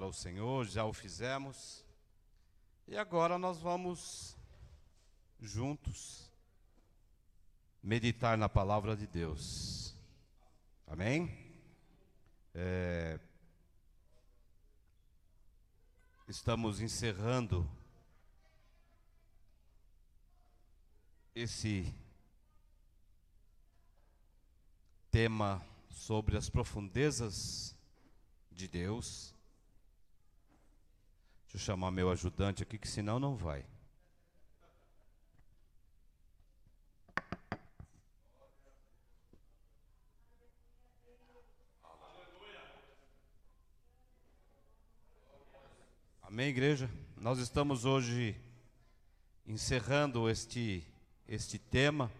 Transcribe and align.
ao 0.00 0.12
Senhor, 0.12 0.64
já 0.66 0.84
o 0.84 0.92
fizemos. 0.92 1.84
E 2.86 2.96
agora 2.96 3.36
nós 3.36 3.58
vamos 3.58 4.36
juntos 5.40 6.30
meditar 7.82 8.38
na 8.38 8.48
palavra 8.48 8.96
de 8.96 9.08
Deus. 9.08 9.96
Amém? 10.86 11.36
É, 12.54 13.18
estamos 16.28 16.80
encerrando 16.80 17.68
esse 21.34 21.92
tema 25.10 25.64
sobre 25.90 26.36
as 26.36 26.48
profundezas 26.48 27.74
de 28.50 28.68
Deus. 28.68 29.34
Deixa 31.52 31.64
eu 31.70 31.74
chamar 31.74 31.90
meu 31.90 32.10
ajudante 32.10 32.62
aqui, 32.62 32.78
que 32.78 32.88
senão 32.88 33.18
não 33.18 33.36
vai. 33.36 33.62
Amém, 46.22 46.48
igreja? 46.48 46.90
Nós 47.18 47.38
estamos 47.38 47.84
hoje 47.84 48.34
encerrando 49.46 50.30
este, 50.30 50.82
este 51.28 51.58
tema. 51.58 52.10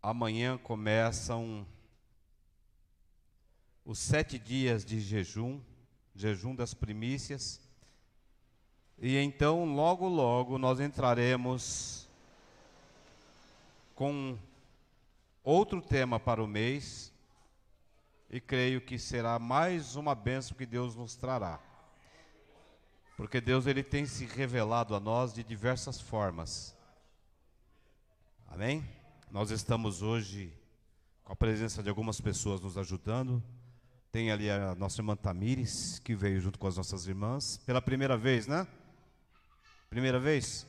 Amanhã 0.00 0.56
começam 0.56 1.66
os 3.84 3.98
sete 3.98 4.38
dias 4.38 4.86
de 4.86 5.00
jejum, 5.00 5.60
jejum 6.14 6.54
das 6.54 6.72
primícias. 6.72 7.63
E 8.98 9.16
então, 9.18 9.64
logo, 9.64 10.08
logo, 10.08 10.58
nós 10.58 10.80
entraremos 10.80 12.06
com 13.94 14.38
outro 15.42 15.80
tema 15.80 16.18
para 16.18 16.42
o 16.42 16.46
mês. 16.46 17.12
E 18.30 18.40
creio 18.40 18.80
que 18.80 18.98
será 18.98 19.38
mais 19.38 19.94
uma 19.94 20.14
bênção 20.14 20.56
que 20.56 20.66
Deus 20.66 20.96
nos 20.96 21.14
trará. 21.14 21.60
Porque 23.16 23.40
Deus 23.40 23.66
ele 23.66 23.82
tem 23.82 24.06
se 24.06 24.24
revelado 24.24 24.94
a 24.94 25.00
nós 25.00 25.32
de 25.32 25.44
diversas 25.44 26.00
formas. 26.00 26.74
Amém? 28.48 28.84
Nós 29.30 29.50
estamos 29.50 30.02
hoje 30.02 30.52
com 31.22 31.32
a 31.32 31.36
presença 31.36 31.82
de 31.82 31.88
algumas 31.88 32.20
pessoas 32.20 32.60
nos 32.60 32.76
ajudando. 32.76 33.42
Tem 34.10 34.30
ali 34.30 34.50
a 34.50 34.74
nossa 34.74 35.00
irmã 35.00 35.16
Tamires, 35.16 35.98
que 36.00 36.14
veio 36.14 36.40
junto 36.40 36.58
com 36.58 36.66
as 36.66 36.76
nossas 36.76 37.06
irmãs. 37.06 37.60
Pela 37.66 37.82
primeira 37.82 38.16
vez, 38.16 38.46
né? 38.46 38.66
Primeira 39.94 40.18
vez? 40.18 40.66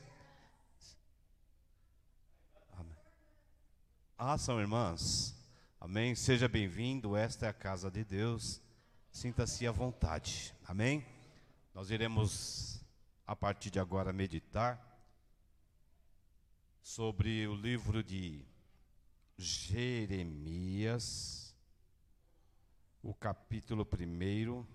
Amém. 2.74 2.96
Ah, 4.20 4.38
são 4.38 4.60
irmãs. 4.60 5.36
Amém. 5.82 6.14
Seja 6.14 6.48
bem-vindo. 6.48 7.18
Esta 7.18 7.48
é 7.48 7.50
a 7.50 7.54
casa 7.54 7.90
de 7.90 8.04
Deus. 8.04 8.62
Sinta-se 9.10 9.66
à 9.66 9.72
vontade. 9.72 10.54
Amém. 10.64 11.04
Nós 11.74 11.90
iremos, 11.90 12.80
a 13.26 13.36
partir 13.36 13.72
de 13.72 13.80
agora, 13.80 14.14
meditar 14.14 14.80
sobre 16.84 17.48
o 17.48 17.56
livro 17.56 18.04
de 18.04 18.46
Jeremias, 19.40 20.36
o 23.02 23.12
capítulo 23.12 23.88
1. 23.92 24.75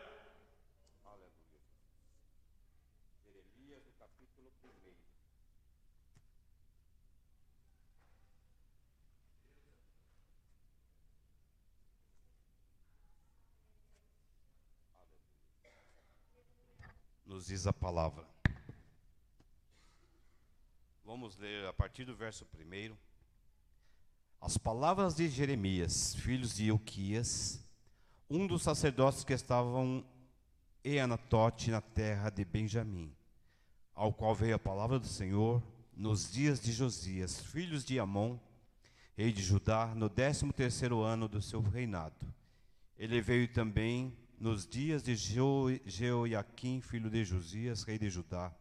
nos 17.41 17.47
diz 17.47 17.65
a 17.65 17.73
palavra. 17.73 18.23
Vamos 21.03 21.37
ler 21.37 21.65
a 21.65 21.73
partir 21.73 22.05
do 22.05 22.15
verso 22.15 22.45
1. 22.55 22.95
As 24.39 24.59
palavras 24.59 25.15
de 25.15 25.27
Jeremias, 25.27 26.13
filhos 26.13 26.53
de 26.53 26.67
Euquias, 26.67 27.59
um 28.29 28.45
dos 28.45 28.61
sacerdotes 28.61 29.23
que 29.23 29.33
estavam 29.33 30.05
em 30.83 30.99
Anatote, 30.99 31.71
na 31.71 31.81
terra 31.81 32.29
de 32.29 32.45
Benjamim, 32.45 33.11
ao 33.95 34.13
qual 34.13 34.35
veio 34.35 34.53
a 34.53 34.59
palavra 34.59 34.99
do 34.99 35.07
Senhor 35.07 35.63
nos 35.97 36.31
dias 36.31 36.61
de 36.61 36.71
Josias, 36.71 37.39
filhos 37.39 37.83
de 37.83 37.99
Amon, 37.99 38.37
rei 39.17 39.31
de 39.33 39.41
Judá, 39.41 39.95
no 39.95 40.09
décimo 40.09 40.53
terceiro 40.53 41.01
ano 41.01 41.27
do 41.27 41.41
seu 41.41 41.59
reinado. 41.59 42.31
Ele 42.99 43.19
veio 43.19 43.51
também 43.51 44.15
nos 44.41 44.65
dias 44.65 45.03
de 45.03 45.15
Jeoiaquim, 45.85 46.81
filho 46.81 47.11
de 47.11 47.23
Josias, 47.23 47.83
rei 47.83 47.99
de 47.99 48.09
Judá, 48.09 48.51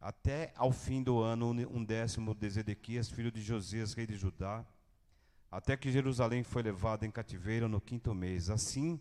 até 0.00 0.52
ao 0.56 0.72
fim 0.72 1.04
do 1.04 1.20
ano 1.20 1.50
um 1.70 1.84
décimo 1.84 2.34
de 2.34 2.50
Zedequias, 2.50 3.08
filho 3.08 3.30
de 3.30 3.40
Josias, 3.40 3.94
rei 3.94 4.08
de 4.08 4.16
Judá, 4.16 4.66
até 5.52 5.76
que 5.76 5.92
Jerusalém 5.92 6.42
foi 6.42 6.64
levada 6.64 7.06
em 7.06 7.12
cativeiro 7.12 7.68
no 7.68 7.80
quinto 7.80 8.12
mês. 8.12 8.50
Assim 8.50 9.00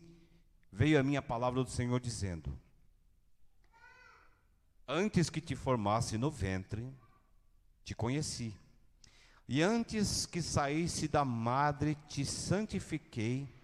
veio 0.71 0.99
a 0.99 1.03
minha 1.03 1.21
palavra 1.21 1.63
do 1.63 1.69
Senhor 1.71 1.99
dizendo: 1.99 2.55
Antes 4.87 5.31
que 5.31 5.41
te 5.41 5.55
formasse 5.55 6.15
no 6.15 6.29
ventre, 6.29 6.87
te 7.83 7.95
conheci. 7.95 8.55
E 9.47 9.63
antes 9.63 10.27
que 10.27 10.43
saísse 10.43 11.07
da 11.07 11.25
madre, 11.25 11.97
te 12.07 12.23
santifiquei 12.23 13.62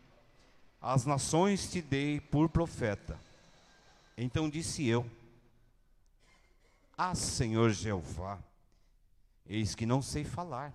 as 0.81 1.05
nações 1.05 1.69
te 1.69 1.81
dei 1.81 2.19
por 2.19 2.49
profeta. 2.49 3.19
Então 4.17 4.49
disse 4.49 4.87
eu: 4.87 5.09
Ah, 6.97 7.15
Senhor 7.15 7.71
Jeová, 7.71 8.39
eis 9.45 9.75
que 9.75 9.85
não 9.85 10.01
sei 10.01 10.23
falar, 10.23 10.73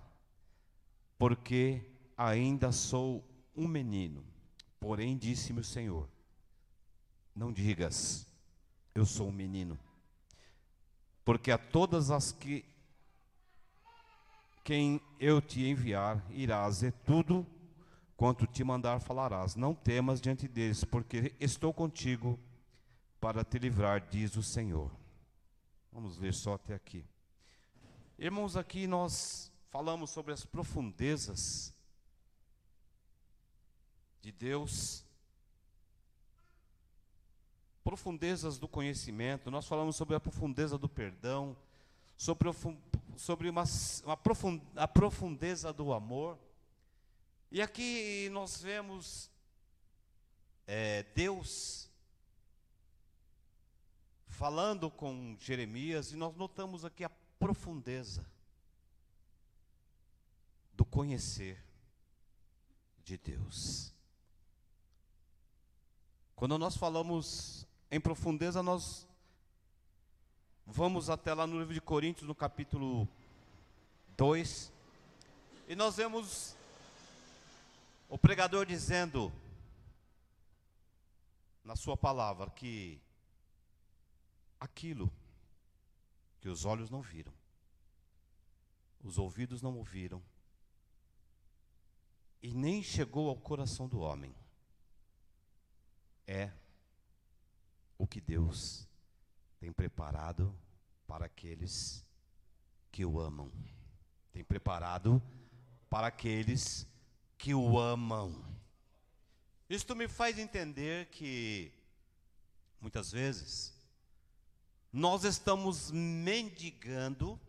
porque 1.17 1.81
ainda 2.17 2.71
sou 2.71 3.23
um 3.55 3.67
menino. 3.67 4.23
Porém, 4.79 5.17
disse-me 5.17 5.61
o 5.61 5.63
Senhor: 5.63 6.07
Não 7.35 7.51
digas, 7.51 8.27
eu 8.93 9.05
sou 9.05 9.29
um 9.29 9.31
menino, 9.31 9.77
porque 11.23 11.51
a 11.51 11.57
todas 11.57 12.11
as 12.11 12.31
que 12.31 12.63
quem 14.63 14.99
eu 15.19 15.39
te 15.39 15.63
enviar 15.63 16.23
irás 16.31 16.81
e 16.81 16.91
tudo 16.91 17.45
Quanto 18.17 18.47
te 18.47 18.63
mandar 18.63 18.99
falarás, 19.01 19.55
não 19.55 19.73
temas 19.73 20.21
diante 20.21 20.47
deles, 20.47 20.83
porque 20.83 21.35
estou 21.39 21.73
contigo 21.73 22.39
para 23.19 23.43
te 23.43 23.59
livrar, 23.59 24.07
diz 24.09 24.35
o 24.35 24.43
Senhor. 24.43 24.91
Vamos 25.91 26.17
ler 26.17 26.33
só 26.33 26.53
até 26.53 26.73
aqui. 26.73 27.05
Irmãos, 28.17 28.55
aqui 28.55 28.87
nós 28.87 29.51
falamos 29.69 30.09
sobre 30.09 30.31
as 30.31 30.45
profundezas 30.45 31.73
de 34.21 34.31
Deus, 34.31 35.05
profundezas 37.83 38.57
do 38.57 38.67
conhecimento, 38.67 39.51
nós 39.51 39.67
falamos 39.67 39.95
sobre 39.95 40.15
a 40.15 40.19
profundeza 40.19 40.77
do 40.77 40.89
perdão, 40.89 41.55
sobre, 42.17 42.49
sobre 43.15 43.49
uma, 43.49 43.63
uma 44.03 44.17
profund, 44.17 44.61
a 44.75 44.87
profundeza 44.87 45.71
do 45.71 45.93
amor. 45.93 46.39
E 47.55 47.61
aqui 47.61 48.27
nós 48.33 48.61
vemos 48.61 49.31
é, 50.67 51.03
Deus 51.15 51.89
falando 54.27 54.91
com 54.91 55.37
Jeremias 55.39 56.11
e 56.11 56.17
nós 56.17 56.35
notamos 56.35 56.83
aqui 56.83 57.05
a 57.05 57.11
profundeza 57.39 58.29
do 60.73 60.83
conhecer 60.83 61.57
de 63.05 63.17
Deus. 63.17 63.93
Quando 66.35 66.57
nós 66.57 66.75
falamos 66.75 67.65
em 67.89 68.01
profundeza, 68.01 68.61
nós 68.61 69.07
vamos 70.67 71.09
até 71.09 71.33
lá 71.33 71.47
no 71.47 71.57
livro 71.57 71.73
de 71.73 71.79
Coríntios, 71.79 72.27
no 72.27 72.35
capítulo 72.35 73.07
2, 74.17 74.73
e 75.69 75.75
nós 75.77 75.95
vemos 75.95 76.54
o 78.15 78.17
pregador 78.17 78.65
dizendo 78.65 79.29
na 81.65 81.75
sua 81.75 81.97
palavra 81.97 82.49
que 82.49 83.01
aquilo 84.57 85.11
que 86.39 86.47
os 86.47 86.63
olhos 86.63 86.89
não 86.89 87.01
viram, 87.01 87.33
os 89.03 89.17
ouvidos 89.17 89.61
não 89.61 89.75
ouviram, 89.75 90.23
e 92.41 92.53
nem 92.53 92.81
chegou 92.81 93.27
ao 93.27 93.35
coração 93.35 93.85
do 93.85 93.99
homem, 93.99 94.33
é 96.25 96.53
o 97.97 98.07
que 98.07 98.21
Deus 98.21 98.87
tem 99.59 99.73
preparado 99.73 100.57
para 101.05 101.25
aqueles 101.25 102.01
que 102.93 103.03
o 103.03 103.19
amam. 103.19 103.51
Tem 104.31 104.41
preparado 104.41 105.21
para 105.89 106.07
aqueles 106.07 106.83
que 106.83 106.94
o 107.53 107.79
amam. 107.79 108.33
Isto 109.69 109.95
me 109.95 110.07
faz 110.07 110.37
entender 110.37 111.07
que 111.07 111.71
muitas 112.79 113.11
vezes 113.11 113.73
nós 114.91 115.23
estamos 115.23 115.91
mendigando, 115.91 117.39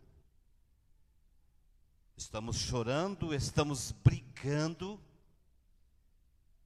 estamos 2.15 2.57
chorando, 2.57 3.33
estamos 3.33 3.91
brigando 3.91 4.99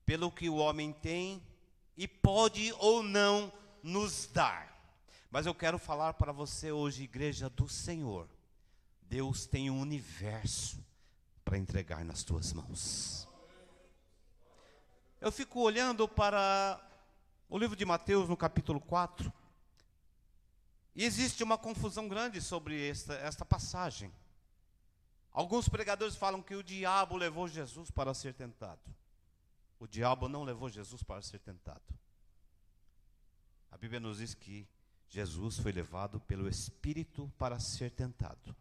pelo 0.06 0.32
que 0.32 0.50
o 0.50 0.56
homem 0.56 0.92
tem 0.92 1.42
e 1.96 2.08
pode 2.08 2.74
ou 2.80 3.04
não 3.04 3.52
nos 3.84 4.26
dar. 4.28 4.72
Mas 5.30 5.46
eu 5.46 5.54
quero 5.54 5.78
falar 5.78 6.14
para 6.14 6.32
você 6.32 6.72
hoje, 6.72 7.04
igreja 7.04 7.50
do 7.50 7.70
Senhor. 7.70 8.28
Deus 9.04 9.46
tem 9.46 9.70
um 9.70 9.80
universo 9.80 10.84
para 11.52 11.58
entregar 11.58 12.06
nas 12.06 12.24
tuas 12.24 12.54
mãos. 12.54 13.28
Eu 15.20 15.30
fico 15.34 15.60
olhando 15.60 16.08
para 16.08 16.82
o 17.50 17.58
livro 17.58 17.76
de 17.76 17.84
Mateus, 17.84 18.30
no 18.30 18.38
capítulo 18.38 18.80
4, 18.80 19.34
e 20.96 21.04
existe 21.04 21.44
uma 21.44 21.58
confusão 21.58 22.08
grande 22.08 22.40
sobre 22.40 22.90
esta, 22.90 23.16
esta 23.16 23.44
passagem. 23.44 24.14
Alguns 25.30 25.68
pregadores 25.68 26.16
falam 26.16 26.42
que 26.42 26.56
o 26.56 26.64
diabo 26.64 27.18
levou 27.18 27.50
Jesus 27.50 27.92
para 27.92 28.14
ser 28.14 28.34
tentado. 28.34 28.90
O 29.78 29.86
diabo 29.86 30.30
não 30.30 30.46
levou 30.46 30.70
Jesus 30.70 31.04
para 31.04 31.22
ser 31.22 31.40
tentado. 31.40 31.84
A 33.70 33.76
Bíblia 33.76 34.00
nos 34.00 34.20
diz 34.20 34.34
que 34.34 34.66
Jesus 35.10 35.60
foi 35.60 35.74
levado 35.74 36.22
pelo 36.22 36.48
Espírito 36.48 37.30
para 37.38 37.60
ser 37.60 37.92
tentado. 37.92 38.56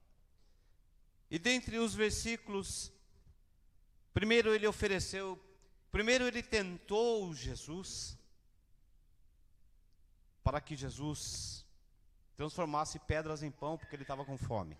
E 1.30 1.38
dentre 1.38 1.78
os 1.78 1.94
versículos, 1.94 2.92
primeiro 4.12 4.52
ele 4.54 4.66
ofereceu, 4.66 5.38
primeiro 5.92 6.24
ele 6.26 6.42
tentou 6.42 7.32
Jesus, 7.32 8.18
para 10.42 10.60
que 10.60 10.74
Jesus 10.74 11.64
transformasse 12.36 12.98
pedras 12.98 13.42
em 13.42 13.50
pão, 13.50 13.78
porque 13.78 13.94
ele 13.94 14.02
estava 14.02 14.24
com 14.24 14.36
fome. 14.36 14.76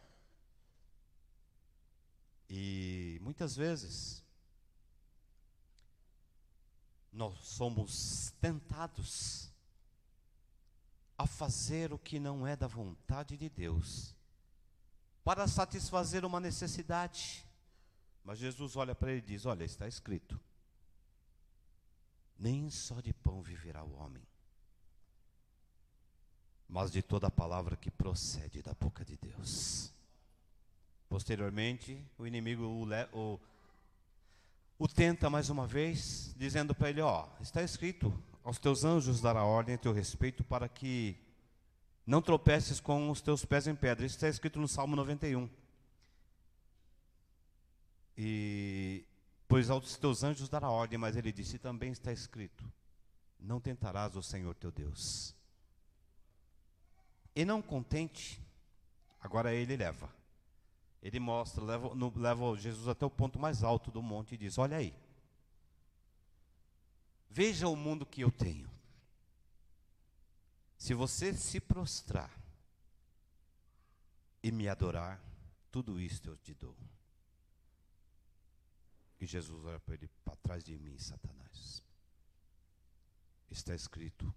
E 2.49 3.19
muitas 3.23 3.55
vezes, 3.55 4.25
nós 7.13 7.39
somos 7.41 8.33
tentados 8.41 9.53
a 11.17 11.27
fazer 11.27 11.93
o 11.93 11.99
que 11.99 12.19
não 12.19 12.47
é 12.47 12.57
da 12.57 12.67
vontade 12.67 13.37
de 13.37 13.49
Deus, 13.49 14.17
para 15.25 15.47
satisfazer 15.47 16.25
uma 16.25 16.41
necessidade. 16.41 17.45
Mas 18.25 18.39
Jesus 18.39 18.77
olha 18.77 18.95
para 18.95 19.11
ele 19.11 19.19
e 19.19 19.27
diz: 19.27 19.47
Olha, 19.47 19.65
está 19.65 19.87
escrito: 19.87 20.39
nem 22.39 22.71
só 22.71 23.01
de 23.01 23.13
pão 23.13 23.43
viverá 23.43 23.85
o 23.85 23.95
homem, 23.95 24.23
mas 26.69 26.91
de 26.91 27.03
toda 27.03 27.27
a 27.27 27.31
palavra 27.31 27.77
que 27.77 27.91
procede 27.91 28.63
da 28.63 28.75
boca 28.75 29.05
de 29.05 29.17
Deus. 29.17 29.93
Posteriormente, 31.09 32.05
o 32.17 32.27
inimigo 32.27 32.63
o, 32.65 32.87
o, 33.13 33.41
o 34.79 34.89
tenta 34.89 35.29
mais 35.29 35.51
uma 35.51 35.67
vez, 35.67 36.35
dizendo 36.37 36.75
para 36.75 36.91
ele: 36.91 37.01
Ó, 37.01 37.29
está 37.41 37.63
escrito: 37.63 38.13
aos 38.43 38.59
teus 38.59 38.85
anjos 38.85 39.21
dará 39.21 39.45
ordem 39.45 39.75
a 39.75 39.79
teu 39.79 39.93
respeito 39.93 40.43
para 40.43 40.69
que 40.69 41.17
não 42.11 42.21
tropeces 42.21 42.81
com 42.81 43.09
os 43.09 43.21
teus 43.21 43.45
pés 43.45 43.69
em 43.69 43.75
pedra. 43.75 44.05
Isso 44.05 44.17
está 44.17 44.29
escrito 44.29 44.59
no 44.59 44.67
Salmo 44.67 44.97
91. 44.97 45.49
E 48.19 49.05
pois 49.47 49.71
aos 49.71 49.97
teus 49.97 50.25
anjos 50.25 50.49
dará 50.49 50.69
ordem, 50.69 50.99
mas 50.99 51.15
ele 51.15 51.31
disse 51.31 51.57
também 51.57 51.93
está 51.93 52.13
escrito: 52.13 52.69
não 53.39 53.61
tentarás 53.61 54.17
o 54.17 54.23
Senhor 54.23 54.57
teu 54.57 54.73
Deus. 54.73 55.37
E 57.37 57.45
não 57.45 57.63
contente, 57.63 58.43
agora 59.21 59.55
ele 59.55 59.77
leva. 59.77 60.13
Ele 61.01 61.21
mostra, 61.21 61.63
leva, 61.63 61.95
no, 61.95 62.13
leva 62.19 62.57
Jesus 62.57 62.89
até 62.89 63.07
o 63.07 63.11
ponto 63.11 63.39
mais 63.39 63.63
alto 63.63 63.89
do 63.93 64.03
monte 64.03 64.35
e 64.35 64.37
diz: 64.37 64.59
Olha 64.59 64.79
aí, 64.79 64.93
Veja 67.31 67.69
o 67.69 67.77
mundo 67.77 68.05
que 68.05 68.23
eu 68.23 68.31
tenho. 68.33 68.69
Se 70.81 70.95
você 70.95 71.35
se 71.35 71.61
prostrar 71.61 72.35
e 74.43 74.51
me 74.51 74.67
adorar, 74.67 75.23
tudo 75.71 76.01
isto 76.01 76.31
eu 76.31 76.39
te 76.39 76.55
dou. 76.55 76.75
E 79.21 79.27
Jesus 79.27 79.63
olha 79.67 79.79
para 79.79 79.95
ele, 79.95 80.09
para 80.25 80.35
trás 80.37 80.65
de 80.65 80.79
mim, 80.79 80.99
Satanás. 80.99 81.83
Está 83.51 83.75
escrito: 83.75 84.35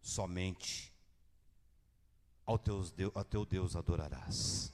somente 0.00 0.90
ao, 2.46 2.58
ao 3.12 3.24
teu 3.24 3.44
Deus 3.44 3.76
adorarás. 3.76 4.72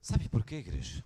Sabe 0.00 0.30
por 0.30 0.46
quê, 0.46 0.56
igreja? 0.56 1.04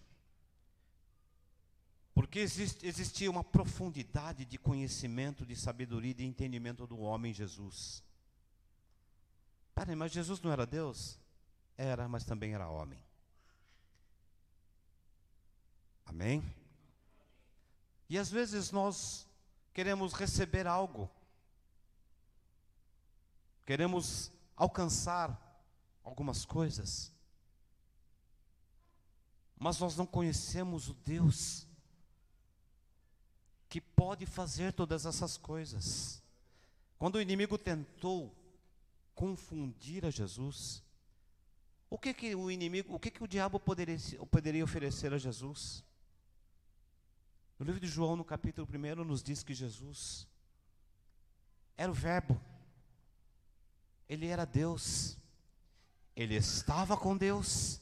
Porque 2.18 2.40
existe, 2.40 2.84
existia 2.84 3.30
uma 3.30 3.44
profundidade 3.44 4.44
de 4.44 4.58
conhecimento, 4.58 5.46
de 5.46 5.54
sabedoria 5.54 6.10
e 6.10 6.14
de 6.14 6.24
entendimento 6.24 6.84
do 6.84 6.98
homem 6.98 7.32
Jesus. 7.32 8.02
Peraí, 9.72 9.94
mas 9.94 10.10
Jesus 10.10 10.40
não 10.40 10.50
era 10.50 10.66
Deus? 10.66 11.16
Era, 11.76 12.08
mas 12.08 12.24
também 12.24 12.54
era 12.54 12.68
homem. 12.68 12.98
Amém? 16.06 16.42
E 18.08 18.18
às 18.18 18.28
vezes 18.28 18.72
nós 18.72 19.24
queremos 19.72 20.12
receber 20.12 20.66
algo, 20.66 21.08
queremos 23.64 24.32
alcançar 24.56 25.40
algumas 26.02 26.44
coisas, 26.44 27.12
mas 29.56 29.78
nós 29.78 29.96
não 29.96 30.04
conhecemos 30.04 30.88
o 30.88 30.94
Deus 30.94 31.67
que 33.68 33.80
pode 33.80 34.24
fazer 34.24 34.72
todas 34.72 35.04
essas 35.04 35.36
coisas. 35.36 36.22
Quando 36.98 37.16
o 37.16 37.20
inimigo 37.20 37.58
tentou 37.58 38.34
confundir 39.14 40.06
a 40.06 40.10
Jesus, 40.10 40.82
o 41.90 41.98
que 41.98 42.14
que 42.14 42.34
o 42.34 42.50
inimigo, 42.50 42.94
o 42.94 42.98
que 42.98 43.10
que 43.10 43.22
o 43.22 43.28
diabo 43.28 43.60
poderia, 43.60 43.98
poderia 44.30 44.64
oferecer 44.64 45.12
a 45.12 45.18
Jesus? 45.18 45.84
No 47.58 47.66
livro 47.66 47.80
de 47.80 47.88
João, 47.88 48.16
no 48.16 48.24
capítulo 48.24 48.68
1, 48.72 49.04
nos 49.04 49.22
diz 49.22 49.42
que 49.42 49.54
Jesus 49.54 50.26
era 51.76 51.90
o 51.90 51.94
Verbo, 51.94 52.40
ele 54.08 54.26
era 54.26 54.44
Deus, 54.44 55.16
ele 56.16 56.34
estava 56.34 56.96
com 56.96 57.16
Deus, 57.16 57.80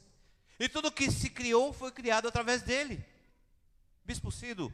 e 0.58 0.68
tudo 0.68 0.92
que 0.92 1.10
se 1.10 1.30
criou 1.30 1.72
foi 1.72 1.92
criado 1.92 2.28
através 2.28 2.62
dele. 2.62 3.04
Bispo 4.04 4.30
Cido, 4.30 4.72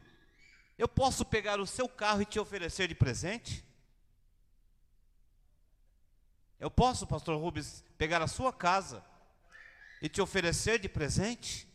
eu 0.77 0.87
posso 0.87 1.23
pegar 1.23 1.59
o 1.59 1.67
seu 1.67 1.87
carro 1.87 2.21
e 2.21 2.25
te 2.25 2.39
oferecer 2.39 2.87
de 2.87 2.95
presente? 2.95 3.63
Eu 6.59 6.71
posso, 6.71 7.05
pastor 7.05 7.39
Rubens, 7.39 7.83
pegar 7.97 8.21
a 8.21 8.27
sua 8.27 8.51
casa 8.53 9.03
e 10.01 10.09
te 10.09 10.21
oferecer 10.21 10.79
de 10.79 10.89
presente? 10.89 11.67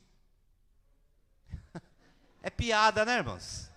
É 2.40 2.50
piada, 2.50 3.04
né, 3.04 3.16
irmãos? 3.16 3.68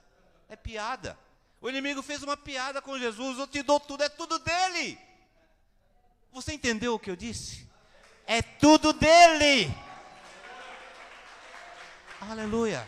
É 0.47 0.55
piada. 0.55 1.17
O 1.59 1.67
inimigo 1.67 2.01
fez 2.01 2.21
uma 2.21 2.37
piada 2.37 2.81
com 2.81 2.97
Jesus, 2.97 3.37
eu 3.39 3.47
te 3.47 3.61
dou 3.63 3.79
tudo, 3.79 4.03
é 4.03 4.09
tudo 4.09 4.37
dele. 4.39 4.97
Você 6.31 6.53
entendeu 6.53 6.93
o 6.93 6.99
que 6.99 7.09
eu 7.09 7.15
disse? 7.15 7.67
É 8.25 8.41
tudo 8.41 8.93
dele. 8.93 9.73
Aleluia. 12.21 12.87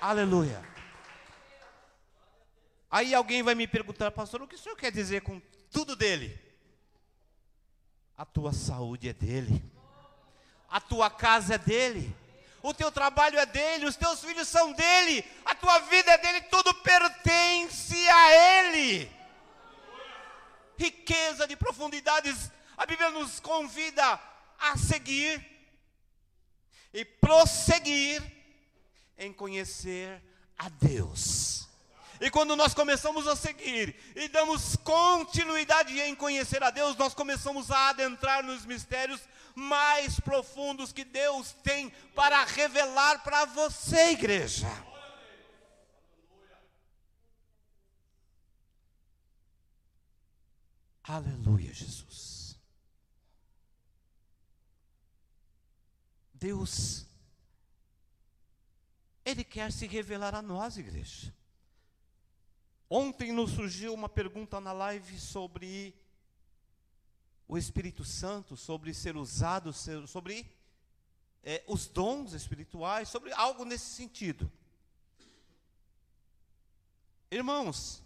Aleluia. 0.00 0.62
Aí 2.90 3.14
alguém 3.14 3.42
vai 3.42 3.54
me 3.54 3.66
perguntar, 3.66 4.10
pastor, 4.10 4.42
o 4.42 4.48
que 4.48 4.54
o 4.54 4.58
senhor 4.58 4.76
quer 4.76 4.92
dizer 4.92 5.22
com 5.22 5.40
tudo 5.70 5.96
dele? 5.96 6.38
A 8.16 8.24
tua 8.24 8.52
saúde 8.52 9.08
é 9.08 9.12
dele. 9.12 9.62
A 10.68 10.80
tua 10.80 11.10
casa 11.10 11.54
é 11.54 11.58
dele. 11.58 12.14
O 12.62 12.74
teu 12.74 12.90
trabalho 12.90 13.38
é 13.38 13.46
dele, 13.46 13.86
os 13.86 13.96
teus 13.96 14.24
filhos 14.24 14.48
são 14.48 14.72
dele, 14.72 15.24
a 15.44 15.54
tua 15.54 15.78
vida 15.80 16.10
é 16.10 16.18
dele, 16.18 16.40
tudo 16.42 16.74
pertence 16.74 17.96
a 18.08 18.32
ele. 18.32 19.08
Riqueza 20.76 21.46
de 21.46 21.54
profundidades, 21.54 22.50
a 22.76 22.84
Bíblia 22.84 23.10
nos 23.10 23.38
convida 23.38 24.20
a 24.58 24.76
seguir 24.76 25.44
e 26.92 27.04
prosseguir 27.04 28.35
em 29.18 29.32
conhecer 29.32 30.22
a 30.58 30.68
Deus. 30.68 31.68
E 32.20 32.30
quando 32.30 32.56
nós 32.56 32.72
começamos 32.72 33.26
a 33.26 33.36
seguir 33.36 33.94
e 34.14 34.28
damos 34.28 34.76
continuidade 34.76 36.00
em 36.00 36.14
conhecer 36.14 36.62
a 36.62 36.70
Deus, 36.70 36.96
nós 36.96 37.14
começamos 37.14 37.70
a 37.70 37.90
adentrar 37.90 38.42
nos 38.42 38.64
mistérios 38.64 39.20
mais 39.54 40.18
profundos 40.20 40.92
que 40.92 41.04
Deus 41.04 41.52
tem 41.62 41.90
para 42.14 42.44
revelar 42.44 43.22
para 43.22 43.44
você, 43.46 44.10
igreja. 44.12 44.66
Aleluia, 51.04 51.72
Jesus. 51.72 52.58
Deus, 56.34 57.06
Ele 59.26 59.42
quer 59.42 59.72
se 59.72 59.88
revelar 59.88 60.36
a 60.36 60.40
nós, 60.40 60.78
igreja. 60.78 61.34
Ontem 62.88 63.32
nos 63.32 63.50
surgiu 63.50 63.92
uma 63.92 64.08
pergunta 64.08 64.60
na 64.60 64.72
live 64.72 65.18
sobre 65.18 65.92
o 67.48 67.58
Espírito 67.58 68.04
Santo, 68.04 68.56
sobre 68.56 68.94
ser 68.94 69.16
usado, 69.16 69.72
sobre 69.72 70.48
é, 71.42 71.64
os 71.66 71.88
dons 71.88 72.34
espirituais, 72.34 73.08
sobre 73.08 73.32
algo 73.32 73.64
nesse 73.64 73.86
sentido. 73.96 74.50
Irmãos, 77.28 78.00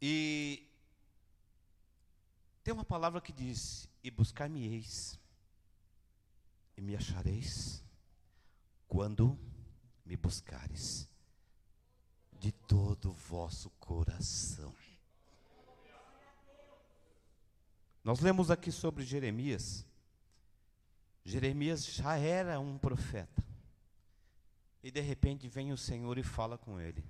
e 0.00 0.66
tem 2.64 2.74
uma 2.74 2.84
palavra 2.84 3.20
que 3.20 3.32
diz: 3.32 3.88
E 4.02 4.10
buscar-me-eis, 4.10 5.16
e 6.76 6.80
me 6.80 6.96
achareis, 6.96 7.81
quando 8.92 9.38
me 10.04 10.18
buscares 10.18 11.08
de 12.30 12.52
todo 12.52 13.08
o 13.08 13.14
vosso 13.14 13.70
coração. 13.80 14.74
Nós 18.04 18.20
lemos 18.20 18.50
aqui 18.50 18.70
sobre 18.70 19.02
Jeremias. 19.02 19.86
Jeremias 21.24 21.86
já 21.86 22.18
era 22.18 22.60
um 22.60 22.76
profeta. 22.76 23.42
E 24.82 24.90
de 24.90 25.00
repente 25.00 25.48
vem 25.48 25.72
o 25.72 25.78
Senhor 25.78 26.18
e 26.18 26.22
fala 26.22 26.58
com 26.58 26.78
ele. 26.78 27.02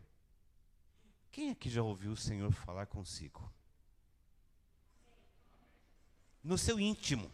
Quem 1.33 1.51
aqui 1.51 1.69
já 1.69 1.83
ouviu 1.83 2.13
o 2.13 2.17
Senhor 2.17 2.53
falar 2.53 2.87
consigo? 2.87 3.53
No 6.45 6.57
seu 6.57 6.79
íntimo. 6.79 7.29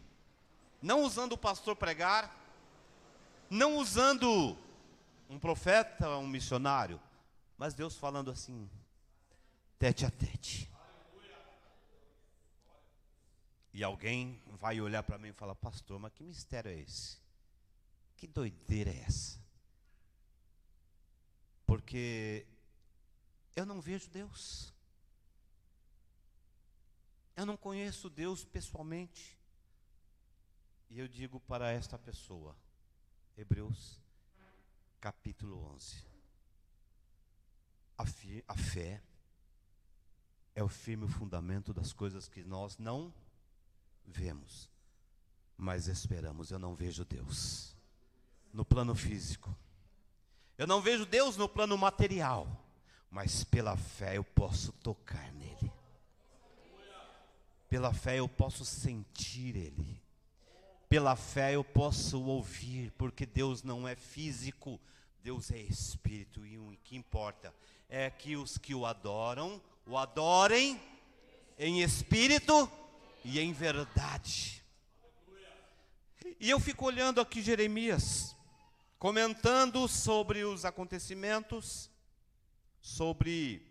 Não 0.81 1.03
usando 1.03 1.33
o 1.33 1.37
pastor 1.37 1.75
pregar, 1.75 2.38
não 3.49 3.77
usando 3.77 4.57
um 5.29 5.39
profeta, 5.39 6.17
um 6.17 6.27
missionário, 6.27 6.99
mas 7.57 7.73
Deus 7.73 7.95
falando 7.95 8.31
assim, 8.31 8.69
tete 9.77 10.05
a 10.05 10.11
tete. 10.11 10.69
E 13.73 13.83
alguém 13.83 14.41
vai 14.47 14.81
olhar 14.81 15.03
para 15.03 15.17
mim 15.17 15.29
e 15.29 15.33
falar, 15.33 15.55
pastor, 15.55 15.99
mas 15.99 16.11
que 16.13 16.23
mistério 16.23 16.71
é 16.71 16.75
esse? 16.75 17.17
Que 18.17 18.27
doideira 18.27 18.89
é 18.89 19.01
essa? 19.01 19.39
Porque 21.65 22.45
eu 23.55 23.65
não 23.65 23.79
vejo 23.79 24.09
Deus. 24.09 24.73
Eu 27.37 27.45
não 27.45 27.55
conheço 27.55 28.09
Deus 28.09 28.43
pessoalmente. 28.43 29.37
E 30.89 30.99
eu 30.99 31.07
digo 31.07 31.39
para 31.39 31.71
esta 31.71 31.97
pessoa, 31.97 32.55
Hebreus 33.39 33.97
capítulo 34.99 35.57
11. 35.75 36.03
A, 37.97 38.05
fi, 38.05 38.43
a 38.45 38.53
fé 38.53 39.01
é 40.53 40.61
o 40.61 40.67
firme 40.67 41.07
fundamento 41.07 41.73
das 41.73 41.93
coisas 41.93 42.27
que 42.27 42.43
nós 42.43 42.77
não 42.77 43.13
vemos, 44.05 44.69
mas 45.57 45.87
esperamos. 45.87 46.51
Eu 46.51 46.59
não 46.59 46.75
vejo 46.75 47.05
Deus 47.05 47.73
no 48.51 48.65
plano 48.65 48.93
físico. 48.93 49.55
Eu 50.57 50.67
não 50.67 50.81
vejo 50.81 51.05
Deus 51.05 51.37
no 51.37 51.47
plano 51.47 51.77
material, 51.77 52.45
mas 53.09 53.45
pela 53.45 53.77
fé 53.77 54.17
eu 54.17 54.23
posso 54.25 54.73
tocar 54.73 55.31
nele. 55.31 55.71
Pela 57.69 57.93
fé 57.93 58.19
eu 58.19 58.27
posso 58.27 58.65
sentir 58.65 59.55
ele. 59.55 60.08
Pela 60.89 61.15
fé 61.15 61.53
eu 61.53 61.63
posso 61.63 62.19
ouvir, 62.19 62.91
porque 62.97 63.23
Deus 63.23 63.61
não 63.61 63.87
é 63.87 63.95
físico, 63.95 64.81
Deus 65.21 65.51
é 65.51 65.59
espírito 65.59 66.43
e 66.43 66.57
o 66.57 66.75
que 66.83 66.97
importa 66.97 67.53
é 67.87 68.09
que 68.09 68.35
os 68.35 68.57
que 68.57 68.73
o 68.73 68.87
adoram, 68.87 69.61
o 69.85 69.95
adorem 69.95 70.81
em 71.59 71.83
espírito 71.83 72.67
e 73.23 73.39
em 73.39 73.53
verdade. 73.53 74.63
E 76.39 76.49
eu 76.49 76.59
fico 76.59 76.85
olhando 76.85 77.21
aqui 77.21 77.43
Jeremias, 77.43 78.35
comentando 78.97 79.87
sobre 79.87 80.43
os 80.43 80.65
acontecimentos, 80.65 81.87
sobre. 82.81 83.61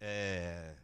É, 0.00 0.74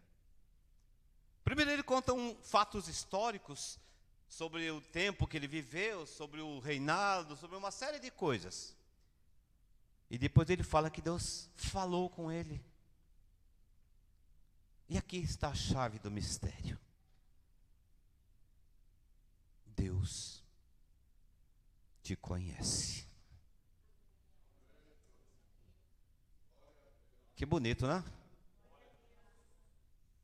primeiro, 1.43 1.73
ele 1.73 1.83
conta 1.83 2.13
um, 2.13 2.37
fatos 2.43 2.87
históricos 2.87 3.81
sobre 4.29 4.71
o 4.71 4.81
tempo 4.81 5.27
que 5.27 5.37
ele 5.37 5.47
viveu, 5.47 6.07
sobre 6.07 6.41
o 6.41 6.59
reinado, 6.59 7.37
sobre 7.37 7.57
uma 7.57 7.71
série 7.71 7.99
de 7.99 8.11
coisas. 8.11 8.77
E 10.11 10.19
depois 10.19 10.49
ele 10.51 10.63
fala 10.63 10.91
que 10.91 11.03
Deus 11.03 11.51
falou 11.57 12.09
com 12.09 12.31
ele. 12.31 12.65
E 14.89 14.97
aqui 14.97 15.17
está 15.19 15.49
a 15.49 15.55
chave 15.55 15.99
do 15.99 16.11
mistério. 16.11 16.79
Deus 19.67 20.43
te 22.03 22.15
conhece. 22.15 23.07
Que 27.35 27.45
bonito, 27.45 27.87
né? 27.87 28.03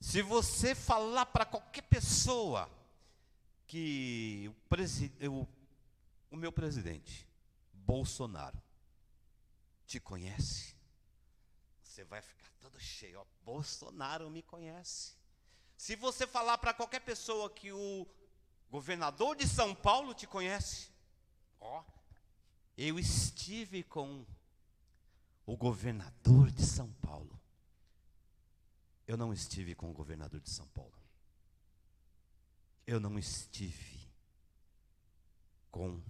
Se 0.01 0.23
você 0.23 0.75
falar 0.75 1.27
para 1.27 1.45
qualquer 1.45 1.83
pessoa 1.83 2.71
que 3.73 4.51
o, 4.51 5.31
o, 5.31 5.49
o 6.31 6.37
meu 6.37 6.53
presidente, 6.53 7.27
Bolsonaro, 7.73 8.61
te 9.87 9.99
conhece, 9.99 10.77
você 11.83 12.05
vai 12.05 12.21
ficar 12.21 12.51
todo 12.61 12.79
cheio. 12.79 13.19
Ó, 13.19 13.25
Bolsonaro 13.47 14.29
me 14.29 14.43
conhece. 14.43 15.15
Se 15.75 15.97
você 15.97 16.27
falar 16.27 16.59
para 16.59 16.75
qualquer 16.75 17.01
pessoa 17.01 17.49
que 17.49 17.73
o 17.73 18.07
governador 18.71 19.37
de 19.37 19.49
São 19.49 19.75
Paulo 19.75 20.13
te 20.13 20.27
conhece, 20.27 20.91
ó, 21.59 21.83
eu 22.77 22.99
estive 22.99 23.83
com 23.83 24.27
o 25.47 25.57
governador 25.57 26.51
de 26.51 26.67
São 26.67 26.93
Paulo. 27.01 27.41
Eu 29.07 29.17
não 29.17 29.33
estive 29.33 29.75
com 29.75 29.91
o 29.91 29.95
governador 29.95 30.43
de 30.43 30.51
São 30.51 30.69
Paulo. 30.69 31.02
Eu 32.87 32.99
não 32.99 33.19
estive 33.19 34.09
com 35.71 36.01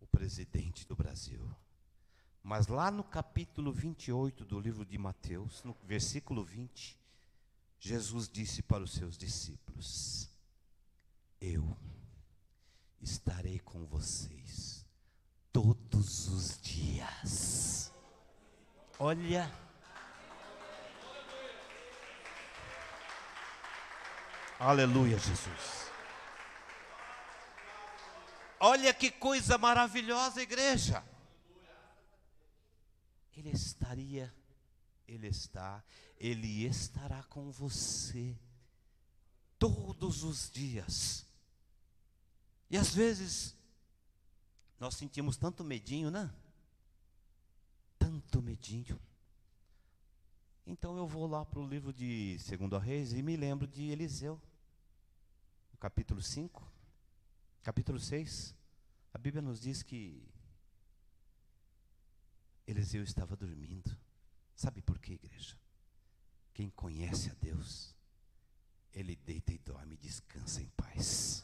o 0.00 0.06
presidente 0.06 0.86
do 0.86 0.94
Brasil. 0.94 1.40
Mas 2.42 2.68
lá 2.68 2.90
no 2.90 3.04
capítulo 3.04 3.72
28 3.72 4.44
do 4.44 4.58
livro 4.58 4.84
de 4.84 4.96
Mateus, 4.96 5.62
no 5.64 5.76
versículo 5.84 6.44
20, 6.44 6.98
Jesus 7.78 8.28
disse 8.28 8.62
para 8.62 8.82
os 8.82 8.92
seus 8.92 9.16
discípulos: 9.16 10.28
Eu 11.40 11.76
estarei 13.00 13.58
com 13.58 13.84
vocês 13.86 14.84
todos 15.52 16.28
os 16.28 16.60
dias. 16.60 17.92
Olha. 18.98 19.69
Aleluia, 24.62 25.18
Jesus. 25.18 25.90
Olha 28.60 28.92
que 28.92 29.10
coisa 29.10 29.56
maravilhosa, 29.56 30.42
igreja. 30.42 31.02
Ele 33.34 33.48
estaria, 33.48 34.30
Ele 35.08 35.28
está, 35.28 35.82
Ele 36.18 36.66
estará 36.66 37.22
com 37.22 37.50
você 37.50 38.38
todos 39.58 40.22
os 40.24 40.50
dias. 40.50 41.24
E 42.68 42.76
às 42.76 42.94
vezes 42.94 43.56
nós 44.78 44.94
sentimos 44.94 45.38
tanto 45.38 45.64
medinho, 45.64 46.10
né? 46.10 46.30
Tanto 47.98 48.42
medinho. 48.42 49.00
Então 50.66 50.98
eu 50.98 51.06
vou 51.06 51.26
lá 51.26 51.46
para 51.46 51.60
o 51.60 51.66
livro 51.66 51.94
de 51.94 52.38
Segundo 52.40 52.76
Reis 52.76 53.14
e 53.14 53.22
me 53.22 53.38
lembro 53.38 53.66
de 53.66 53.88
Eliseu, 53.88 54.38
capítulo 55.80 56.20
5, 56.20 56.62
capítulo 57.62 57.98
6. 57.98 58.54
A 59.14 59.18
Bíblia 59.18 59.40
nos 59.40 59.58
diz 59.58 59.82
que 59.82 60.22
Eliseu 62.66 63.02
estava 63.02 63.34
dormindo. 63.34 63.96
Sabe 64.54 64.82
por 64.82 64.98
quê, 64.98 65.14
igreja? 65.14 65.58
Quem 66.52 66.68
conhece 66.68 67.30
a 67.30 67.34
Deus, 67.34 67.94
ele 68.92 69.16
deita 69.16 69.54
e 69.54 69.58
dorme 69.58 69.96
descansa 69.96 70.60
em 70.60 70.68
paz. 70.76 71.42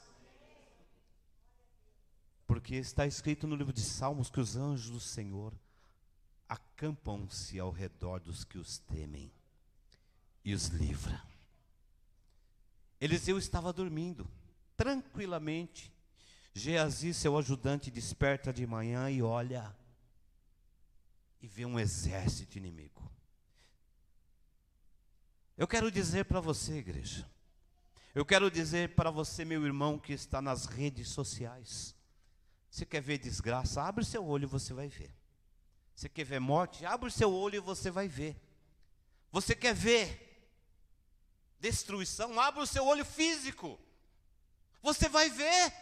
Porque 2.46 2.76
está 2.76 3.06
escrito 3.06 3.46
no 3.46 3.56
livro 3.56 3.72
de 3.72 3.80
Salmos 3.80 4.28
que 4.28 4.38
os 4.38 4.54
anjos 4.54 4.90
do 4.90 5.00
Senhor 5.00 5.52
acampam-se 6.46 7.58
ao 7.58 7.70
redor 7.70 8.20
dos 8.20 8.44
que 8.44 8.58
os 8.58 8.78
temem 8.80 9.32
e 10.44 10.52
os 10.52 10.66
livra. 10.66 11.35
Eliseu 13.00 13.38
estava 13.38 13.72
dormindo 13.72 14.28
tranquilamente. 14.76 15.92
Geazi, 16.54 17.12
seu 17.12 17.36
ajudante, 17.36 17.90
desperta 17.90 18.52
de 18.52 18.66
manhã 18.66 19.10
e 19.10 19.22
olha 19.22 19.76
e 21.40 21.46
vê 21.46 21.66
um 21.66 21.78
exército 21.78 22.56
inimigo. 22.56 23.10
Eu 25.56 25.66
quero 25.66 25.90
dizer 25.90 26.24
para 26.24 26.40
você, 26.40 26.78
igreja, 26.78 27.28
eu 28.14 28.24
quero 28.24 28.50
dizer 28.50 28.94
para 28.94 29.10
você, 29.10 29.44
meu 29.44 29.64
irmão, 29.64 29.98
que 29.98 30.12
está 30.12 30.40
nas 30.40 30.66
redes 30.66 31.08
sociais. 31.08 31.94
Você 32.70 32.84
quer 32.86 33.00
ver 33.02 33.18
desgraça? 33.18 33.82
Abre 33.82 34.04
seu 34.04 34.26
olho 34.26 34.44
e 34.44 34.46
você 34.46 34.72
vai 34.72 34.88
ver. 34.88 35.14
Você 35.94 36.08
quer 36.08 36.24
ver 36.24 36.40
morte? 36.40 36.84
Abre 36.84 37.08
o 37.08 37.12
seu 37.12 37.32
olho 37.32 37.56
e 37.56 37.60
você 37.60 37.90
vai 37.90 38.08
ver. 38.08 38.36
Você 39.30 39.54
quer 39.54 39.74
ver 39.74 40.25
destruição? 41.60 42.38
Abre 42.40 42.62
o 42.62 42.66
seu 42.66 42.84
olho 42.86 43.04
físico. 43.04 43.78
Você 44.82 45.08
vai 45.08 45.30
ver. 45.30 45.72